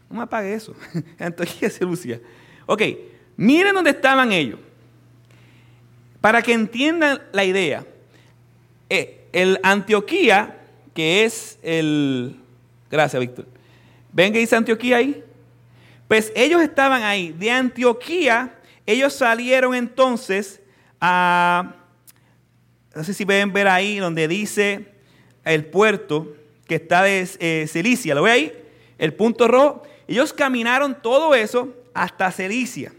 [0.09, 0.75] no me apague eso.
[1.19, 2.21] Antioquía a Celucia.
[2.65, 2.81] Ok,
[3.35, 4.59] miren dónde estaban ellos.
[6.23, 7.85] Para que entiendan la idea,
[8.89, 10.57] eh, el Antioquía,
[10.93, 12.39] que es el...
[12.89, 13.45] Gracias, Víctor.
[14.13, 15.21] ¿Ven que dice Antioquía ahí?
[16.07, 17.33] Pues ellos estaban ahí.
[17.33, 18.55] De Antioquía,
[18.85, 20.61] ellos salieron entonces
[21.01, 21.75] a...
[22.95, 24.93] No sé si pueden ver ahí donde dice
[25.43, 26.33] el puerto
[26.67, 28.15] que está de eh, Cilicia.
[28.15, 28.53] ¿Lo ve ahí?
[28.97, 29.83] El punto rojo.
[30.07, 32.93] Ellos caminaron todo eso hasta Cilicia.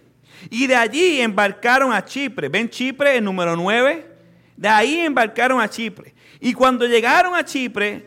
[0.50, 2.48] Y de allí embarcaron a Chipre.
[2.48, 4.06] ¿Ven Chipre, el número 9?
[4.56, 6.14] De ahí embarcaron a Chipre.
[6.40, 8.06] Y cuando llegaron a Chipre,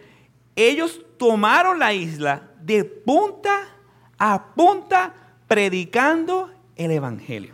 [0.56, 3.68] ellos tomaron la isla de punta
[4.18, 5.14] a punta
[5.48, 7.54] predicando el Evangelio.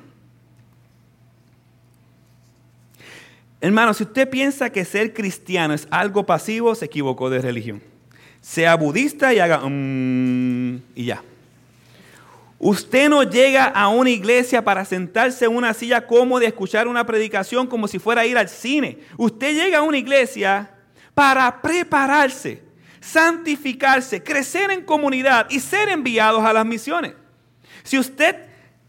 [3.62, 7.82] Hermano, si usted piensa que ser cristiano es algo pasivo, se equivocó de religión.
[8.42, 11.24] Sea budista y haga um, y ya.
[12.65, 17.06] Usted no llega a una iglesia para sentarse en una silla cómoda y escuchar una
[17.06, 18.99] predicación como si fuera a ir al cine.
[19.17, 20.71] Usted llega a una iglesia
[21.13, 22.63] para prepararse,
[23.02, 27.15] santificarse, crecer en comunidad y ser enviados a las misiones.
[27.84, 28.38] Si usted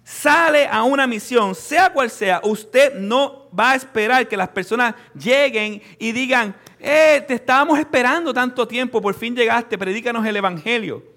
[0.04, 4.94] sale a una misión, sea cual sea, usted no va a esperar que las personas
[5.18, 11.13] lleguen y digan, eh, te estábamos esperando tanto tiempo, por fin llegaste, predícanos el Evangelio.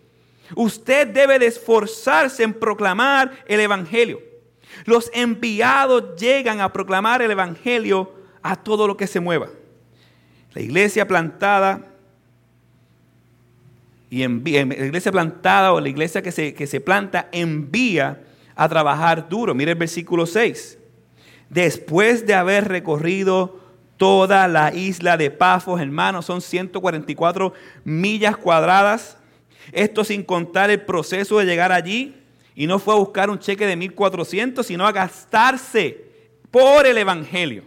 [0.55, 4.21] Usted debe de esforzarse en proclamar el Evangelio.
[4.85, 9.49] Los enviados llegan a proclamar el Evangelio a todo lo que se mueva.
[10.53, 11.81] La iglesia plantada
[14.09, 18.23] y envía, la iglesia plantada o la iglesia que se, que se planta envía
[18.55, 19.53] a trabajar duro.
[19.53, 20.77] Mire el versículo 6.
[21.49, 23.59] Después de haber recorrido
[23.97, 29.16] toda la isla de Pafos, hermanos, son 144 millas cuadradas.
[29.71, 32.15] Esto sin contar el proceso de llegar allí.
[32.55, 36.05] Y no fue a buscar un cheque de 1.400, sino a gastarse
[36.49, 37.63] por el Evangelio.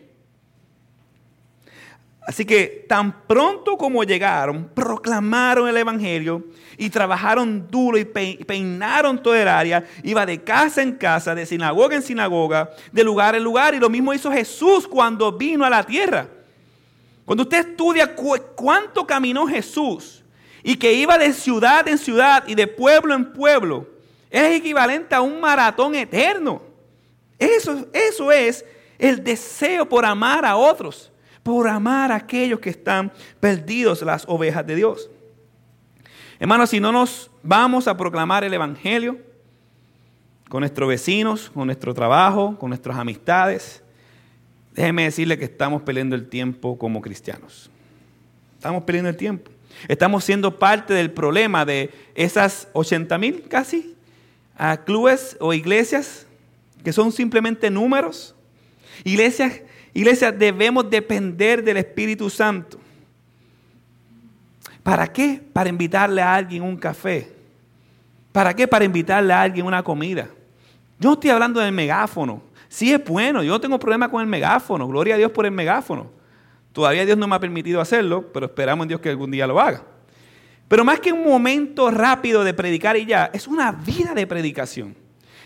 [2.22, 6.44] Así que tan pronto como llegaron, proclamaron el Evangelio
[6.76, 9.84] y trabajaron duro y peinaron toda el área.
[10.02, 13.74] Iba de casa en casa, de sinagoga en sinagoga, de lugar en lugar.
[13.74, 16.28] Y lo mismo hizo Jesús cuando vino a la tierra.
[17.24, 20.19] Cuando usted estudia cuánto caminó Jesús,
[20.62, 23.88] y que iba de ciudad en ciudad y de pueblo en pueblo,
[24.30, 26.62] es equivalente a un maratón eterno.
[27.38, 28.64] Eso, eso es
[28.98, 31.10] el deseo por amar a otros,
[31.42, 35.10] por amar a aquellos que están perdidos, las ovejas de Dios.
[36.38, 39.18] Hermanos, si no nos vamos a proclamar el Evangelio
[40.48, 43.82] con nuestros vecinos, con nuestro trabajo, con nuestras amistades,
[44.74, 47.70] déjeme decirle que estamos perdiendo el tiempo como cristianos.
[48.56, 49.50] Estamos perdiendo el tiempo.
[49.88, 53.94] Estamos siendo parte del problema de esas 80 mil casi
[54.56, 56.26] a clubes o iglesias
[56.84, 58.34] que son simplemente números.
[59.04, 59.60] Iglesias,
[59.94, 62.78] iglesias debemos depender del Espíritu Santo.
[64.82, 65.42] ¿Para qué?
[65.52, 67.32] Para invitarle a alguien un café.
[68.32, 68.66] ¿Para qué?
[68.68, 70.28] Para invitarle a alguien una comida.
[70.98, 72.42] Yo estoy hablando del megáfono.
[72.68, 74.86] Sí es bueno, yo no tengo problema con el megáfono.
[74.86, 76.10] Gloria a Dios por el megáfono.
[76.72, 79.60] Todavía Dios no me ha permitido hacerlo, pero esperamos en Dios que algún día lo
[79.60, 79.82] haga.
[80.68, 84.94] Pero más que un momento rápido de predicar y ya, es una vida de predicación.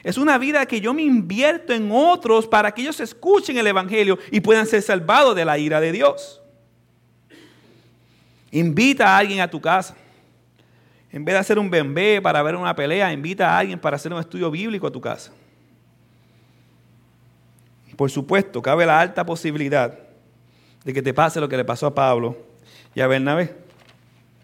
[0.03, 4.19] Es una vida que yo me invierto en otros para que ellos escuchen el Evangelio
[4.31, 6.43] y puedan ser salvados de la ira de Dios.
[8.51, 9.97] Invita a alguien a tu casa.
[11.11, 14.13] En vez de hacer un bembé para ver una pelea, invita a alguien para hacer
[14.13, 15.33] un estudio bíblico a tu casa.
[17.97, 20.04] Por supuesto, cabe la alta posibilidad
[20.85, 22.37] de que te pase lo que le pasó a Pablo
[22.95, 23.55] y a Bernabé.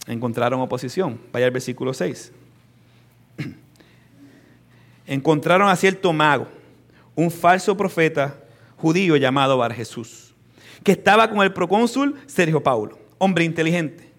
[0.06, 1.20] Encontraron oposición.
[1.32, 2.32] Vaya al versículo 6.
[5.06, 6.48] Encontraron a cierto mago,
[7.14, 8.36] un falso profeta
[8.76, 10.34] judío llamado Bar Jesús,
[10.82, 14.10] que estaba con el procónsul Sergio Paulo, hombre inteligente.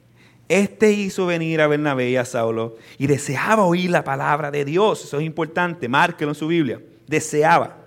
[0.47, 5.05] Este hizo venir a Bernabé y a Saulo y deseaba oír la palabra de Dios.
[5.05, 6.81] Eso es importante, márquelo en su Biblia.
[7.07, 7.77] Deseaba.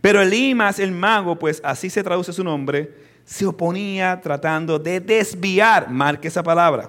[0.00, 2.94] Pero Elimas, el mago, pues así se traduce su nombre,
[3.26, 6.88] se oponía tratando de desviar, marque esa palabra,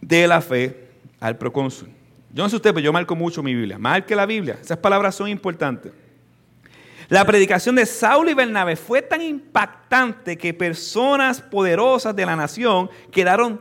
[0.00, 1.88] de la fe al procónsul.
[2.32, 3.76] Yo no sé usted, pero yo marco mucho mi Biblia.
[3.76, 4.58] Marque la Biblia.
[4.62, 5.90] Esas palabras son importantes.
[7.08, 12.88] La predicación de Saulo y Bernabé fue tan impactante que personas poderosas de la nación
[13.10, 13.60] quedaron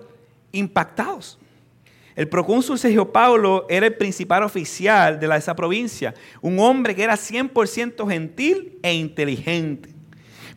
[0.52, 1.40] impactados.
[2.16, 7.16] El procónsul Sergio Paulo era el principal oficial de esa provincia, un hombre que era
[7.16, 9.95] 100% gentil e inteligente.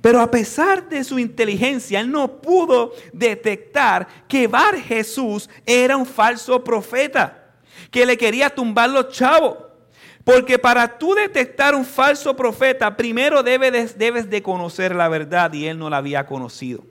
[0.00, 6.06] Pero a pesar de su inteligencia, él no pudo detectar que Bar Jesús era un
[6.06, 7.52] falso profeta,
[7.90, 9.56] que le quería tumbar los chavos.
[10.22, 15.78] Porque para tú detectar un falso profeta, primero debes, de conocer la verdad y él
[15.78, 16.84] no la había conocido.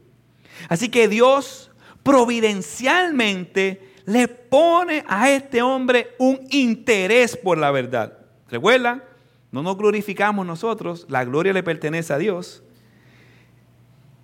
[0.68, 8.18] Así que Dios providencialmente le pone a este hombre un interés por la verdad.
[8.50, 9.04] Recuerda,
[9.52, 12.64] no nos glorificamos nosotros, la gloria le pertenece a Dios.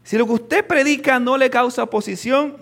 [0.03, 2.57] Si lo que usted predica no le causa oposición,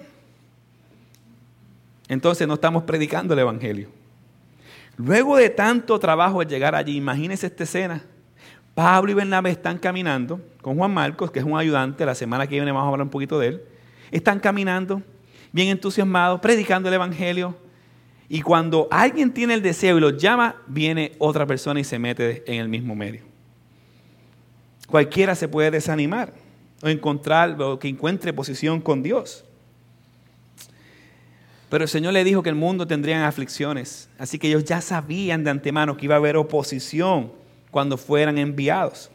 [2.08, 3.90] entonces no estamos predicando el Evangelio.
[4.98, 8.04] Luego de tanto trabajo al llegar allí, imagínese esta escena.
[8.76, 12.56] Pablo y Bernabé están caminando con Juan Marcos, que es un ayudante, la semana que
[12.56, 13.62] viene vamos a hablar un poquito de él.
[14.12, 15.02] Están caminando,
[15.52, 17.56] bien entusiasmados, predicando el Evangelio.
[18.30, 22.44] Y cuando alguien tiene el deseo y los llama, viene otra persona y se mete
[22.46, 23.22] en el mismo medio.
[24.88, 26.34] Cualquiera se puede desanimar
[26.84, 29.44] o encontrar o que encuentre posición con Dios.
[31.70, 35.44] Pero el Señor le dijo que el mundo tendría aflicciones, así que ellos ya sabían
[35.44, 37.32] de antemano que iba a haber oposición
[37.72, 39.10] cuando fueran enviados.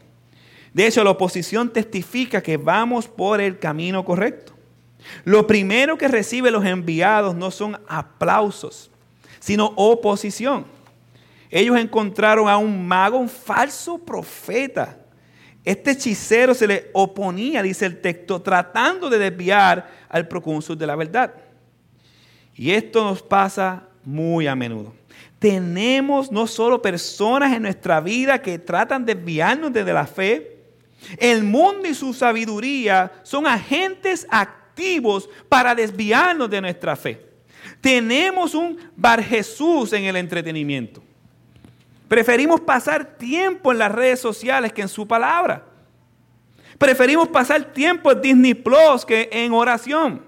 [0.73, 4.53] De hecho, la oposición testifica que vamos por el camino correcto.
[5.23, 8.89] Lo primero que reciben los enviados no son aplausos,
[9.39, 10.65] sino oposición.
[11.49, 14.97] Ellos encontraron a un mago, un falso profeta,
[15.67, 20.95] este hechicero se le oponía, dice el texto, tratando de desviar al procónsul de la
[20.95, 21.33] verdad.
[22.55, 24.95] Y esto nos pasa muy a menudo.
[25.39, 30.55] Tenemos no solo personas en nuestra vida que tratan de desviarnos desde la fe,
[31.17, 37.25] el mundo y su sabiduría son agentes activos para desviarnos de nuestra fe.
[37.81, 41.03] Tenemos un Bar Jesús en el entretenimiento.
[42.07, 45.65] Preferimos pasar tiempo en las redes sociales que en su palabra.
[46.77, 50.23] Preferimos pasar tiempo en Disney Plus que en oración.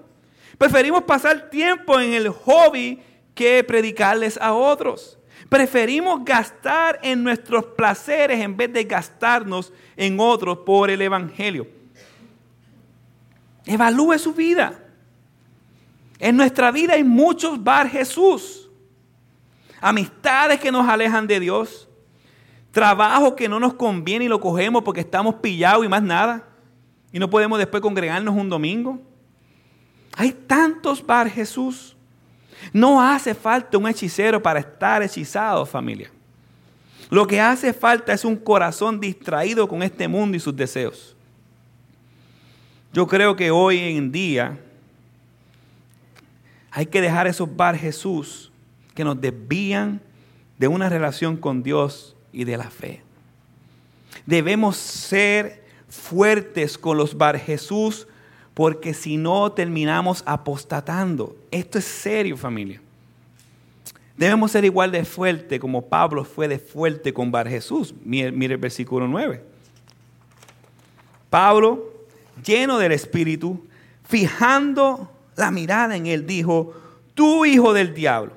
[0.58, 3.02] Preferimos pasar tiempo en el hobby
[3.34, 5.18] que predicarles a otros.
[5.48, 11.66] Preferimos gastar en nuestros placeres en vez de gastarnos en otros por el Evangelio.
[13.64, 14.84] Evalúe su vida.
[16.18, 18.59] En nuestra vida hay muchos bar Jesús
[19.80, 21.88] amistades que nos alejan de Dios,
[22.70, 26.46] trabajo que no nos conviene y lo cogemos porque estamos pillados y más nada,
[27.12, 29.00] y no podemos después congregarnos un domingo.
[30.16, 31.96] Hay tantos bar Jesús.
[32.72, 36.10] No hace falta un hechicero para estar hechizado, familia.
[37.08, 41.16] Lo que hace falta es un corazón distraído con este mundo y sus deseos.
[42.92, 44.58] Yo creo que hoy en día
[46.70, 48.49] hay que dejar esos bar Jesús
[49.04, 50.00] nos desvían
[50.58, 53.02] de una relación con Dios y de la fe.
[54.26, 58.06] Debemos ser fuertes con los bar Jesús
[58.54, 61.36] porque si no terminamos apostatando.
[61.50, 62.80] Esto es serio familia.
[64.20, 67.94] Debemos ser igual de fuerte como Pablo fue de fuerte con Bar Jesús.
[68.04, 69.42] Mire, mire, el versículo 9.
[71.30, 71.90] Pablo,
[72.44, 73.66] lleno del Espíritu,
[74.04, 76.74] fijando la mirada en él, dijo,
[77.14, 78.34] tú hijo del diablo,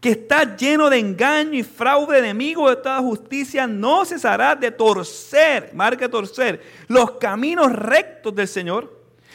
[0.00, 5.70] que estás lleno de engaño y fraude, enemigo de toda justicia, no cesarás de torcer,
[5.74, 8.94] marca torcer, los caminos rectos del Señor.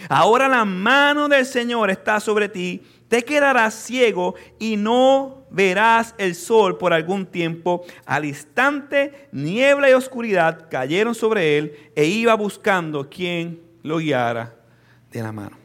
[0.10, 6.34] Ahora la mano del Señor está sobre ti, te quedarás ciego y no verás el
[6.34, 7.84] sol por algún tiempo.
[8.06, 14.56] Al instante, niebla y oscuridad cayeron sobre él e iba buscando quien lo guiara
[15.12, 15.58] de la mano.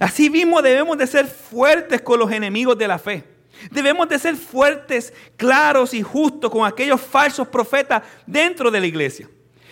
[0.00, 3.37] Así mismo debemos de ser fuertes con los enemigos de la fe.
[3.70, 9.28] Debemos de ser fuertes, claros y justos con aquellos falsos profetas dentro de la iglesia.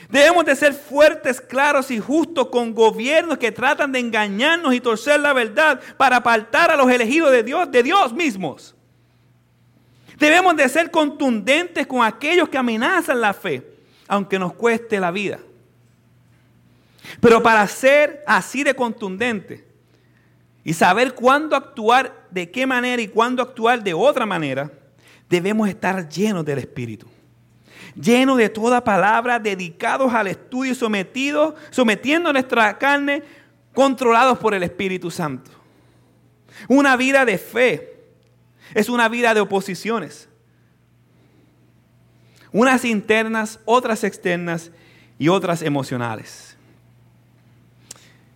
[0.09, 5.18] Debemos de ser fuertes, claros y justos con gobiernos que tratan de engañarnos y torcer
[5.18, 8.74] la verdad para apartar a los elegidos de Dios, de Dios mismos.
[10.16, 13.66] Debemos de ser contundentes con aquellos que amenazan la fe,
[14.07, 15.41] aunque nos cueste la vida.
[17.20, 19.64] Pero para ser así de contundente
[20.64, 24.70] y saber cuándo actuar, de qué manera y cuándo actuar de otra manera,
[25.28, 27.09] debemos estar llenos del Espíritu
[28.01, 33.22] llenos de toda palabra, dedicados al estudio sometidos, sometiendo nuestra carne,
[33.74, 35.51] controlados por el Espíritu Santo.
[36.68, 37.97] Una vida de fe
[38.74, 40.28] es una vida de oposiciones.
[42.53, 44.70] Unas internas, otras externas
[45.18, 46.55] y otras emocionales.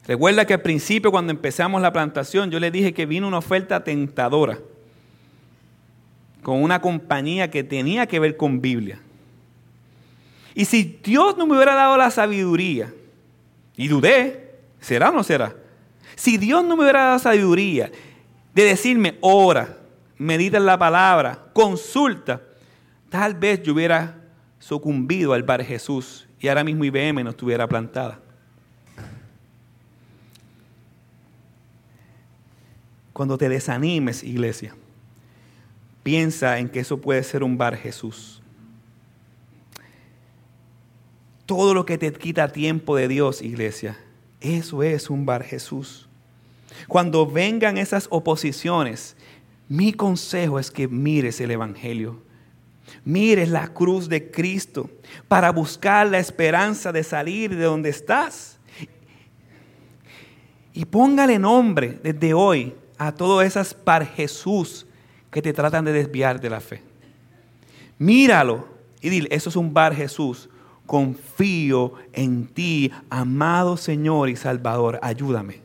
[0.06, 3.84] Recuerda que al principio cuando empezamos la plantación yo les dije que vino una oferta
[3.84, 4.58] tentadora
[6.42, 8.98] con una compañía que tenía que ver con Biblia.
[10.54, 12.92] Y si Dios no me hubiera dado la sabiduría,
[13.76, 15.54] y dudé, ¿será o no será?
[16.16, 17.90] Si Dios no me hubiera dado la sabiduría
[18.54, 19.76] de decirme, ora,
[20.18, 22.42] medita en la palabra, consulta,
[23.08, 24.16] tal vez yo hubiera
[24.58, 28.20] sucumbido al Bar Jesús y ahora mismo IBM no estuviera plantada.
[33.20, 34.74] Cuando te desanimes, iglesia,
[36.02, 38.40] piensa en que eso puede ser un Bar Jesús.
[41.44, 43.98] Todo lo que te quita tiempo de Dios, iglesia,
[44.40, 46.08] eso es un bar Jesús.
[46.88, 49.16] Cuando vengan esas oposiciones,
[49.68, 52.22] mi consejo es que mires el Evangelio.
[53.04, 54.88] Mires la cruz de Cristo
[55.28, 58.58] para buscar la esperanza de salir de donde estás.
[60.72, 64.86] Y póngale nombre desde hoy a todas esas par Jesús
[65.30, 66.82] que te tratan de desviar de la fe.
[67.98, 68.68] Míralo
[69.00, 70.50] y dile, eso es un bar Jesús
[70.84, 75.60] confío en ti, amado Señor y Salvador, ayúdame.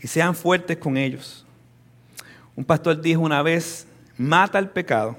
[0.00, 1.44] Y sean fuertes con ellos.
[2.56, 3.86] Un pastor dijo una vez,
[4.16, 5.18] mata el pecado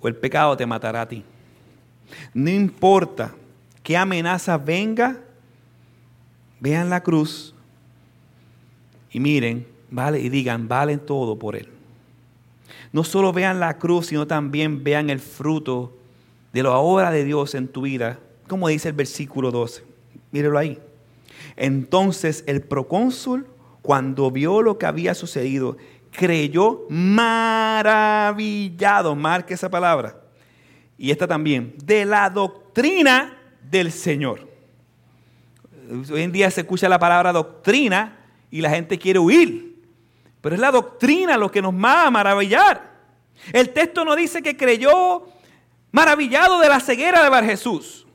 [0.00, 1.24] o el pecado te matará a ti.
[2.34, 3.32] No importa
[3.82, 5.16] qué amenaza venga,
[6.60, 7.54] vean la cruz
[9.14, 11.68] y miren, vale, y digan, valen todo por él
[12.94, 15.92] no solo vean la cruz, sino también vean el fruto
[16.52, 19.82] de la obra de Dios en tu vida, como dice el versículo 12.
[20.30, 20.78] Mírelo ahí.
[21.56, 23.48] Entonces el procónsul,
[23.82, 25.76] cuando vio lo que había sucedido,
[26.12, 27.96] creyó maravillado,
[29.16, 30.20] marque esa palabra,
[30.96, 34.48] y esta también, de la doctrina del Señor.
[36.12, 38.23] Hoy en día se escucha la palabra doctrina
[38.54, 39.82] y la gente quiere huir.
[40.40, 42.88] Pero es la doctrina lo que nos va a maravillar.
[43.52, 45.26] El texto no dice que creyó
[45.90, 48.06] maravillado de la ceguera de Bar Jesús.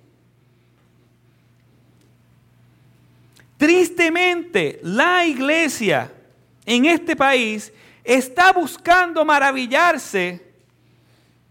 [3.57, 6.09] Tristemente, la iglesia
[6.65, 7.73] en este país
[8.05, 10.53] está buscando maravillarse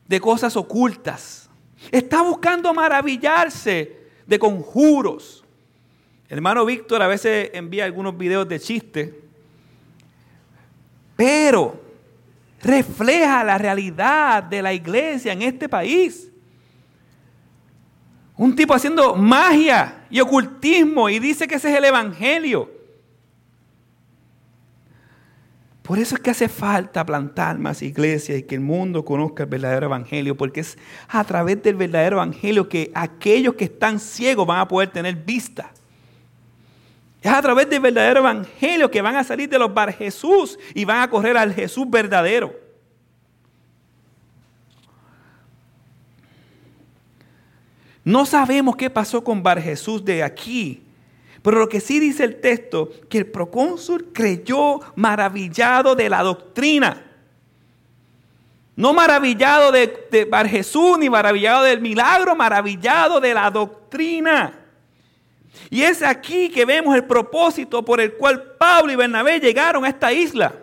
[0.06, 1.50] de cosas ocultas.
[1.90, 5.44] Está buscando maravillarse de conjuros.
[6.28, 9.28] Hermano Víctor a veces envía algunos videos de chiste
[11.18, 11.82] pero
[12.62, 16.30] refleja la realidad de la iglesia en este país.
[18.36, 22.70] Un tipo haciendo magia y ocultismo y dice que ese es el Evangelio.
[25.82, 29.48] Por eso es que hace falta plantar más iglesias y que el mundo conozca el
[29.48, 34.60] verdadero Evangelio, porque es a través del verdadero Evangelio que aquellos que están ciegos van
[34.60, 35.72] a poder tener vista.
[37.20, 40.84] Es a través del verdadero evangelio que van a salir de los bar Jesús y
[40.84, 42.68] van a correr al Jesús verdadero.
[48.08, 50.82] No sabemos qué pasó con Bar Jesús de aquí,
[51.42, 57.04] pero lo que sí dice el texto, que el procónsul creyó maravillado de la doctrina.
[58.76, 64.58] No maravillado de, de Bar Jesús, ni maravillado del milagro, maravillado de la doctrina.
[65.70, 69.88] Y es aquí que vemos el propósito por el cual Pablo y Bernabé llegaron a
[69.88, 70.54] esta isla.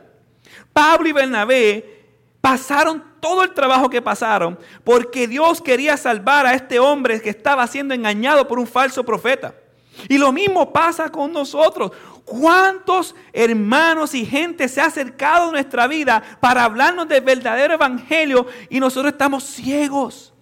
[0.74, 1.96] Pablo y Bernabé
[2.42, 7.66] pasaron todo el trabajo que pasaron porque Dios quería salvar a este hombre que estaba
[7.66, 9.56] siendo engañado por un falso profeta.
[10.10, 11.92] Y lo mismo pasa con nosotros.
[12.24, 18.46] ¿Cuántos hermanos y gente se ha acercado a nuestra vida para hablarnos del verdadero evangelio
[18.70, 20.35] y nosotros estamos ciegos?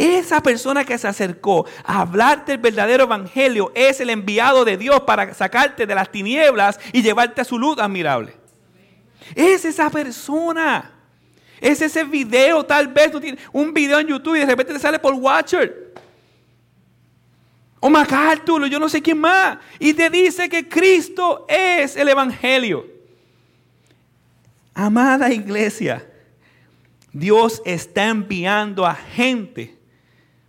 [0.00, 5.00] Esa persona que se acercó a hablarte del verdadero evangelio es el enviado de Dios
[5.00, 8.34] para sacarte de las tinieblas y llevarte a su luz admirable.
[9.34, 10.90] Es esa persona.
[11.60, 14.78] Es ese video, tal vez tú tienes un video en YouTube y de repente te
[14.78, 15.92] sale por Watcher
[17.78, 19.58] o MacArthur, yo no sé quién más.
[19.78, 22.86] Y te dice que Cristo es el Evangelio.
[24.72, 26.10] Amada iglesia,
[27.12, 29.78] Dios está enviando a gente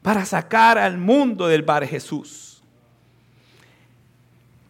[0.02, 2.62] para sacar al mundo del bar Jesús.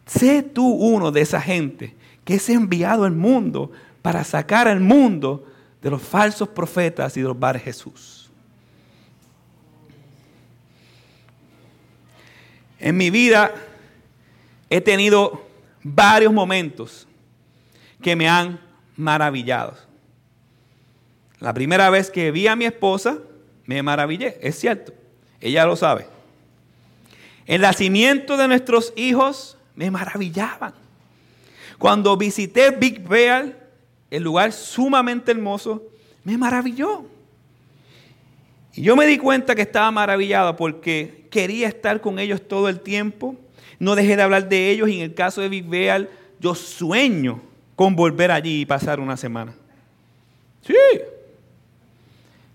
[0.06, 3.72] Sé tú uno de esa gente que es enviado al mundo
[4.02, 5.46] para sacar al mundo
[5.80, 8.30] de los falsos profetas y de los bar Jesús.
[12.78, 13.54] En mi vida
[14.68, 15.46] he tenido
[15.82, 17.06] varios momentos
[18.00, 18.60] que me han
[18.96, 19.76] maravillado.
[21.38, 23.18] La primera vez que vi a mi esposa,
[23.66, 24.92] me maravillé, es cierto,
[25.42, 26.06] ella lo sabe.
[27.46, 30.72] El nacimiento de nuestros hijos me maravillaban.
[31.78, 33.58] Cuando visité Big Bear,
[34.10, 35.82] el lugar sumamente hermoso,
[36.22, 37.04] me maravilló.
[38.74, 42.80] Y yo me di cuenta que estaba maravillado porque quería estar con ellos todo el
[42.80, 43.36] tiempo.
[43.78, 47.42] No dejé de hablar de ellos y en el caso de Big Bear, yo sueño
[47.74, 49.54] con volver allí y pasar una semana.
[50.64, 50.74] Sí,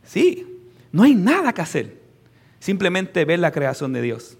[0.06, 0.48] sí,
[0.92, 1.97] no hay nada que hacer.
[2.68, 4.38] Simplemente ver la creación de Dios.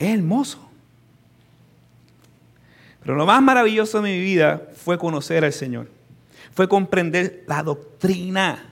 [0.00, 0.68] Es hermoso.
[3.00, 5.86] Pero lo más maravilloso de mi vida fue conocer al Señor.
[6.52, 8.64] Fue comprender la doctrina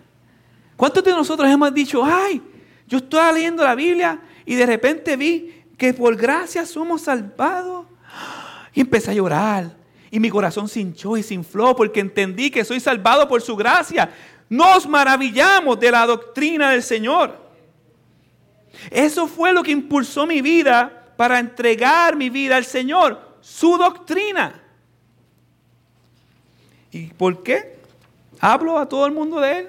[0.76, 2.42] ¿Cuántos de nosotros hemos dicho, ay,
[2.88, 7.86] yo estaba leyendo la Biblia y de repente vi que por gracia somos salvados?
[8.74, 9.76] Y empecé a llorar.
[10.10, 13.54] Y mi corazón se hinchó y se infló porque entendí que soy salvado por su
[13.54, 14.10] gracia.
[14.48, 17.41] Nos maravillamos de la doctrina del Señor.
[18.90, 24.60] Eso fue lo que impulsó mi vida para entregar mi vida al Señor, su doctrina.
[26.90, 27.76] ¿Y por qué?
[28.40, 29.68] Hablo a todo el mundo de Él.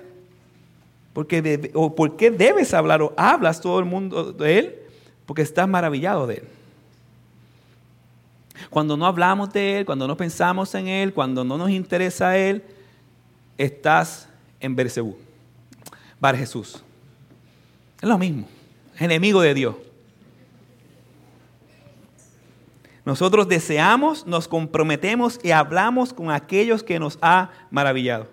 [1.14, 4.76] Porque o ¿Por qué debes hablar o hablas todo el mundo de Él?
[5.26, 6.48] Porque estás maravillado de Él.
[8.70, 12.64] Cuando no hablamos de Él, cuando no pensamos en Él, cuando no nos interesa Él,
[13.58, 14.28] estás
[14.60, 15.18] en Bersebú.
[16.20, 16.84] Bar Jesús.
[18.02, 18.48] Es lo mismo.
[19.00, 19.76] Enemigo de Dios.
[23.06, 28.28] Nosotros deseamos, nos comprometemos y hablamos con aquellos que nos ha maravillado.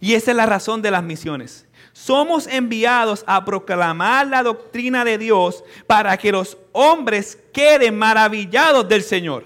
[0.00, 1.66] Y esa es la razón de las misiones.
[1.92, 9.02] Somos enviados a proclamar la doctrina de Dios para que los hombres queden maravillados del
[9.02, 9.44] Señor.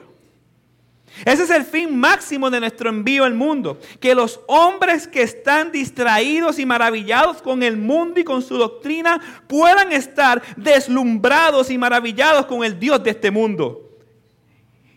[1.25, 3.79] Ese es el fin máximo de nuestro envío al mundo.
[4.01, 9.21] Que los hombres que están distraídos y maravillados con el mundo y con su doctrina
[9.47, 13.91] puedan estar deslumbrados y maravillados con el Dios de este mundo.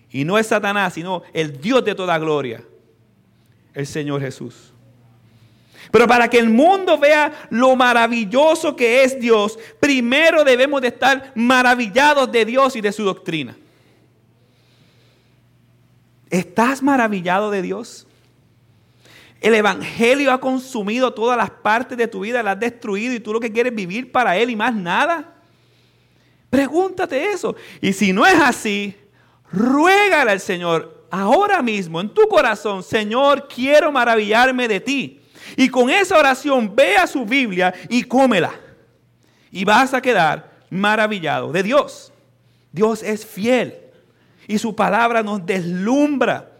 [0.09, 2.63] Y no es Satanás, sino el Dios de toda gloria,
[3.73, 4.71] el Señor Jesús.
[5.91, 11.31] Pero para que el mundo vea lo maravilloso que es Dios, primero debemos de estar
[11.35, 13.55] maravillados de Dios y de su doctrina.
[16.29, 18.07] ¿Estás maravillado de Dios?
[19.41, 23.33] El Evangelio ha consumido todas las partes de tu vida, las ha destruido y tú
[23.33, 25.35] lo que quieres vivir para Él y más nada.
[26.49, 27.55] Pregúntate eso.
[27.81, 28.95] Y si no es así,
[29.51, 35.21] ruégale al Señor ahora mismo en tu corazón, Señor, quiero maravillarme de ti.
[35.55, 38.53] Y con esa oración ve a su Biblia y cómela.
[39.51, 42.11] Y vas a quedar maravillado de Dios.
[42.71, 43.84] Dios es fiel
[44.47, 46.51] y su palabra nos deslumbra.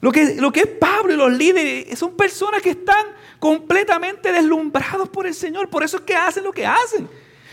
[0.00, 3.06] Lo que, lo que es Pablo y los líderes son personas que están
[3.38, 5.68] completamente deslumbrados por el Señor.
[5.68, 7.08] Por eso es que hacen lo que hacen.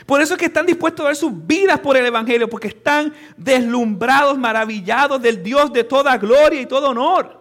[0.05, 3.13] Por eso es que están dispuestos a dar sus vidas por el Evangelio, porque están
[3.35, 7.36] deslumbrados, maravillados del Dios de toda gloria y todo honor.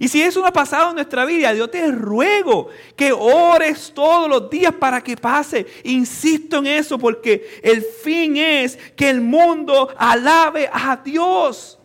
[0.00, 4.28] Y si eso no ha pasado en nuestra vida, yo te ruego que ores todos
[4.28, 5.66] los días para que pase.
[5.82, 11.78] Insisto en eso porque el fin es que el mundo alabe a Dios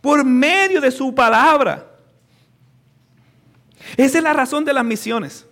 [0.00, 1.90] por medio de su palabra.
[3.96, 5.46] Esa es la razón de las misiones.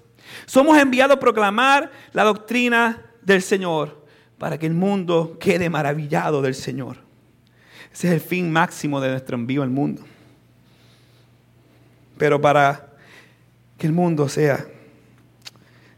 [0.46, 4.04] Somos enviados a proclamar la doctrina del Señor
[4.38, 6.98] para que el mundo quede maravillado del Señor.
[7.92, 10.04] Ese es el fin máximo de nuestro envío al mundo.
[12.22, 12.88] Pero para
[13.76, 14.64] que el mundo sea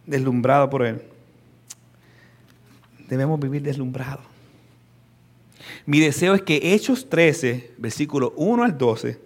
[0.07, 1.03] deslumbrado por Él,
[3.07, 4.25] debemos vivir deslumbrados.
[5.85, 9.21] Mi deseo es que Hechos 13, versículo 1 al 12,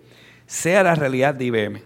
[0.48, 1.82] sea la realidad de IBM.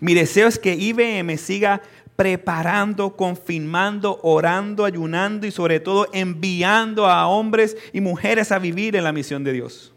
[0.00, 1.80] Mi deseo es que IBM siga
[2.16, 9.04] preparando, confirmando, orando, ayunando y sobre todo enviando a hombres y mujeres a vivir en
[9.04, 9.92] la misión de Dios.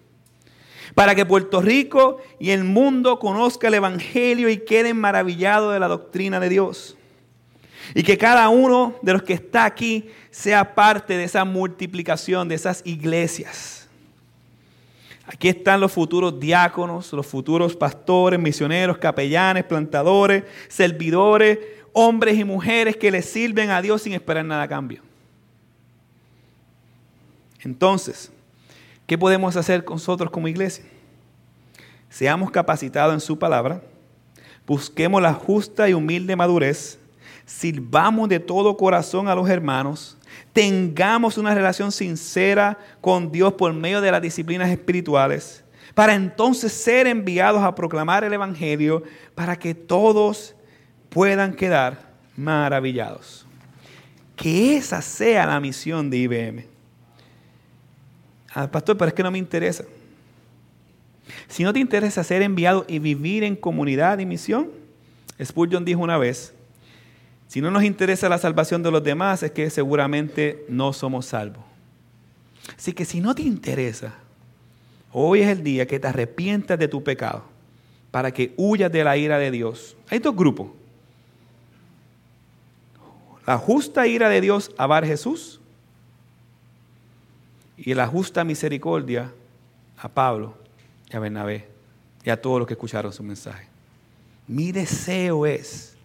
[1.00, 5.88] Para que Puerto Rico y el mundo conozca el Evangelio y queden maravillados de la
[5.88, 6.98] doctrina de Dios.
[7.96, 12.56] Y que cada uno de los que está aquí sea parte de esa multiplicación, de
[12.56, 13.88] esas iglesias.
[15.26, 21.60] Aquí están los futuros diáconos, los futuros pastores, misioneros, capellanes, plantadores, servidores,
[21.94, 25.02] hombres y mujeres que le sirven a Dios sin esperar nada a cambio.
[27.62, 28.34] Entonces,
[29.10, 30.86] ¿qué podemos hacer nosotros como iglesia?
[32.10, 33.82] Seamos capacitados en su palabra,
[34.68, 37.00] busquemos la justa y humilde madurez,
[37.44, 40.16] sirvamos de todo corazón a los hermanos,
[40.54, 45.64] tengamos una relación sincera con Dios por medio de las disciplinas espirituales,
[45.96, 49.02] para entonces ser enviados a proclamar el Evangelio,
[49.34, 50.56] para que todos
[51.10, 53.48] puedan quedar maravillados.
[54.36, 56.79] Que esa sea la misión de IBM.
[58.54, 59.86] Ah, pastor, pero es que no me interesa.
[61.48, 64.70] Si no te interesa ser enviado y vivir en comunidad y misión,
[65.44, 66.54] Spurgeon dijo una vez,
[67.48, 71.64] si no nos interesa la salvación de los demás es que seguramente no somos salvos.
[72.78, 74.16] Así que si no te interesa,
[75.12, 77.44] hoy es el día que te arrepientas de tu pecado
[78.12, 79.96] para que huyas de la ira de Dios.
[80.10, 80.68] Hay dos grupos
[83.50, 85.59] la justa ira de Dios a Bar Jesús
[87.86, 89.32] y la justa misericordia
[89.98, 90.58] a Pablo
[91.10, 91.68] y a Bernabé
[92.24, 93.68] y a todos los que escucharon su mensaje.
[94.48, 95.96] Mi deseo es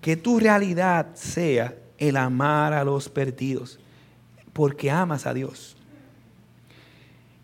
[0.00, 3.78] que tu realidad sea el amar a los perdidos,
[4.52, 5.76] porque amas a Dios.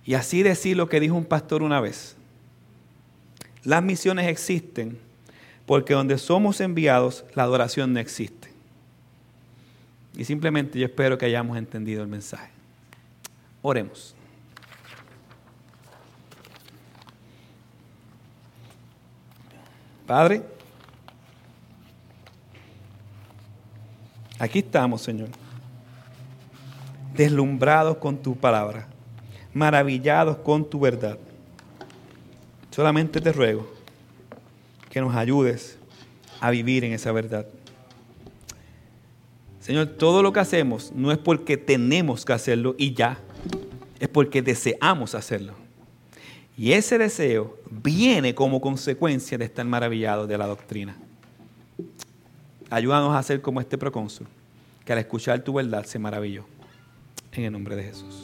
[0.04, 2.16] Y así decir lo que dijo un pastor una vez.
[3.64, 4.98] Las misiones existen
[5.66, 8.48] porque donde somos enviados, la adoración no existe.
[10.16, 12.54] Y simplemente yo espero que hayamos entendido el mensaje.
[13.66, 14.14] Oremos.
[20.06, 20.42] Padre,
[24.38, 25.30] aquí estamos, Señor,
[27.14, 28.86] deslumbrados con tu palabra,
[29.54, 31.18] maravillados con tu verdad.
[32.70, 33.66] Solamente te ruego
[34.90, 35.78] que nos ayudes
[36.38, 37.46] a vivir en esa verdad.
[39.60, 43.23] Señor, todo lo que hacemos no es porque tenemos que hacerlo y ya,
[44.04, 45.54] es porque deseamos hacerlo.
[46.56, 50.96] Y ese deseo viene como consecuencia de estar maravillados de la doctrina.
[52.70, 54.26] Ayúdanos a hacer como este procónsul,
[54.84, 56.44] que al escuchar tu verdad se maravilló.
[57.32, 58.23] En el nombre de Jesús.